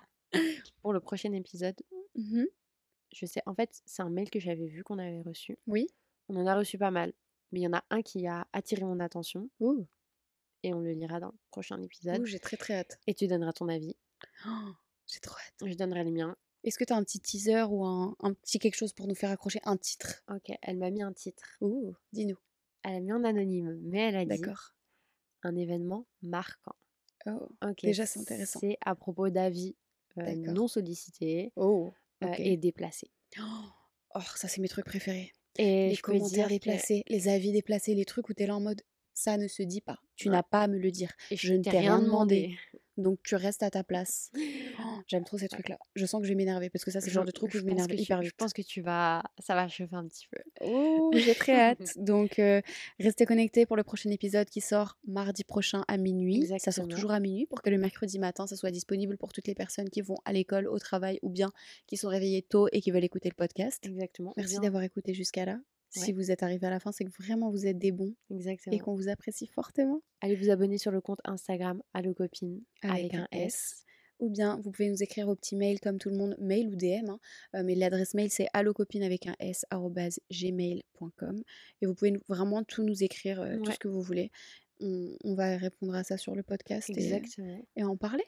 [0.81, 1.77] Pour le prochain épisode,
[2.14, 2.46] Mhm.
[3.12, 5.59] je sais, en fait, c'est un mail que j'avais vu qu'on avait reçu.
[5.66, 5.87] Oui.
[6.29, 7.12] On en a reçu pas mal,
[7.51, 9.87] mais il y en a un qui a attiré mon attention Ouh,
[10.62, 12.20] et on le lira dans le prochain épisode.
[12.20, 12.98] ouh, j'ai très très hâte.
[13.07, 13.96] Et tu donneras ton avis.
[14.46, 14.70] Oh,
[15.07, 15.68] j'ai trop hâte.
[15.68, 16.37] Je donnerai le mien.
[16.64, 19.16] Est-ce que tu as un petit teaser ou un, un petit quelque chose pour nous
[19.16, 20.22] faire accrocher un titre?
[20.31, 21.57] Ok, elle m'a mis un titre.
[21.61, 22.38] Ouh, dis-nous.
[22.85, 24.75] Elle a mis en anonyme, mais elle a dit D'accord.
[25.42, 26.77] un événement marquant.
[27.27, 28.60] Oh, Ok, déjà c'est intéressant.
[28.60, 29.77] c'est à propos d'avis
[30.19, 31.92] euh, non sollicités Oh,
[32.38, 33.10] et déplacés.
[34.14, 35.33] Oh, ça c'est mes trucs préférés.
[35.58, 38.60] Et les commentaires que déplacés, les avis déplacés, les trucs où tu es là en
[38.60, 38.83] mode
[39.14, 39.98] ça ne se dit pas.
[40.16, 40.35] Tu Ouais.
[40.37, 41.12] n'as pas à me le dire.
[41.31, 42.42] et Je ne t'ai t'ai rien demandé.
[42.46, 42.58] demandé.
[42.96, 44.30] Donc tu restes à ta place.
[44.36, 45.78] Oh, J'aime trop ces trucs-là.
[45.94, 47.50] Je sens que je vais m'énerver parce que ça, c'est le Je, genre de truc
[47.50, 48.36] où je je m'énerve tu, hyper je vite.
[48.36, 50.38] pense que tu vas, ça va chauffer un petit peu.
[50.60, 51.98] Oh, j'ai très hâte.
[51.98, 52.60] Donc, euh,
[53.00, 56.46] restez connectés pour le prochain épisode qui sort mardi prochain à minuit.
[56.58, 59.46] Ça sort toujours à minuit pour que le mercredi matin, ça soit disponible pour toutes
[59.46, 61.50] les personnes qui vont à l'école, au travail ou bien
[61.86, 63.84] qui sont réveillées tôt et qui veulent écouter le podcast.
[63.86, 64.32] Exactement.
[64.36, 65.58] Merci d'avoir écouté jusqu'à là.
[65.94, 68.14] Si ouais, vous êtes arrivé à la fin, c'est que vraiment vous êtes des bons
[68.30, 68.78] et exactement.
[68.78, 70.00] qu'on vous apprécie fortement.
[70.22, 73.44] Allez vous abonner sur le compte Instagram Allocopine Avec avec un S.
[73.54, 73.84] S.
[74.18, 76.76] Ou bien, vous pouvez nous écrire au petit mail comme tout le monde, mail ou
[76.76, 77.10] DM.
[77.10, 77.18] hein.
[77.56, 79.66] Euh, mais l'adresse mail, c'est allocopine avec un S,
[80.30, 81.42] gmail.com.
[81.80, 84.30] Et vous pouvez vraiment tout nous écrire, euh, tout ce que vous voulez.
[84.80, 87.22] On, on va répondre à ça sur le podcast et,
[87.76, 88.24] et en parler.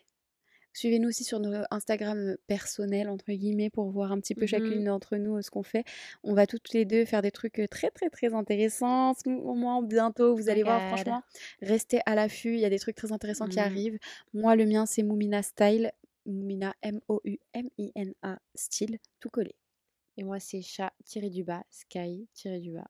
[0.75, 4.49] Suivez-nous aussi sur nos Instagram personnels, entre guillemets, pour voir un petit peu Mhm.
[4.49, 5.85] chacune d'entre nous euh, ce qu'on fait.
[6.23, 9.15] On va toutes les deux faire des trucs euh, très, très, très intéressants.
[9.15, 11.23] Ce moment, bientôt, vous allez voir, franchement,
[11.63, 12.55] restez à l'affût.
[12.55, 13.67] Il y a des trucs très intéressants qui Mhm.
[13.67, 13.99] arrivent.
[14.35, 15.93] Moi, le mien, c'est Moumina Style.
[16.27, 19.55] Moumina, M-O-U-M-I-N-A, style, tout collé.
[20.17, 22.87] Et moi, c'est chat tiré du bas, sky tiré du bas,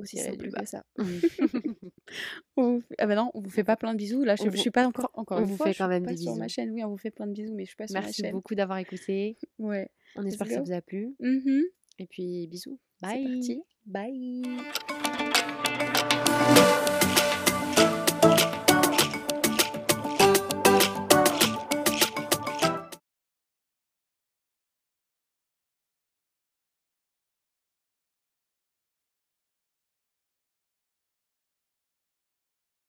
[0.00, 0.84] Aussi du que ça.
[2.56, 4.24] On vous fait- Ah bah non, on vous fait pas plein de bisous.
[4.24, 6.16] Là, je, vous, suis pas encore, encore on une vous fois, fait quand même des
[6.16, 6.54] sur ma bisous.
[6.54, 6.70] chaîne.
[6.72, 8.32] Oui, on vous fait plein de bisous, mais je suis pas sur ma Merci chaîne.
[8.32, 9.36] beaucoup d'avoir écouté.
[9.58, 11.14] Ouais, On espère que ça vous a plu.
[11.20, 11.62] Mhm.
[11.98, 12.78] Et puis, bisous.
[13.00, 13.24] C'est Bye.
[13.34, 13.62] parti.
[13.86, 14.42] Bye.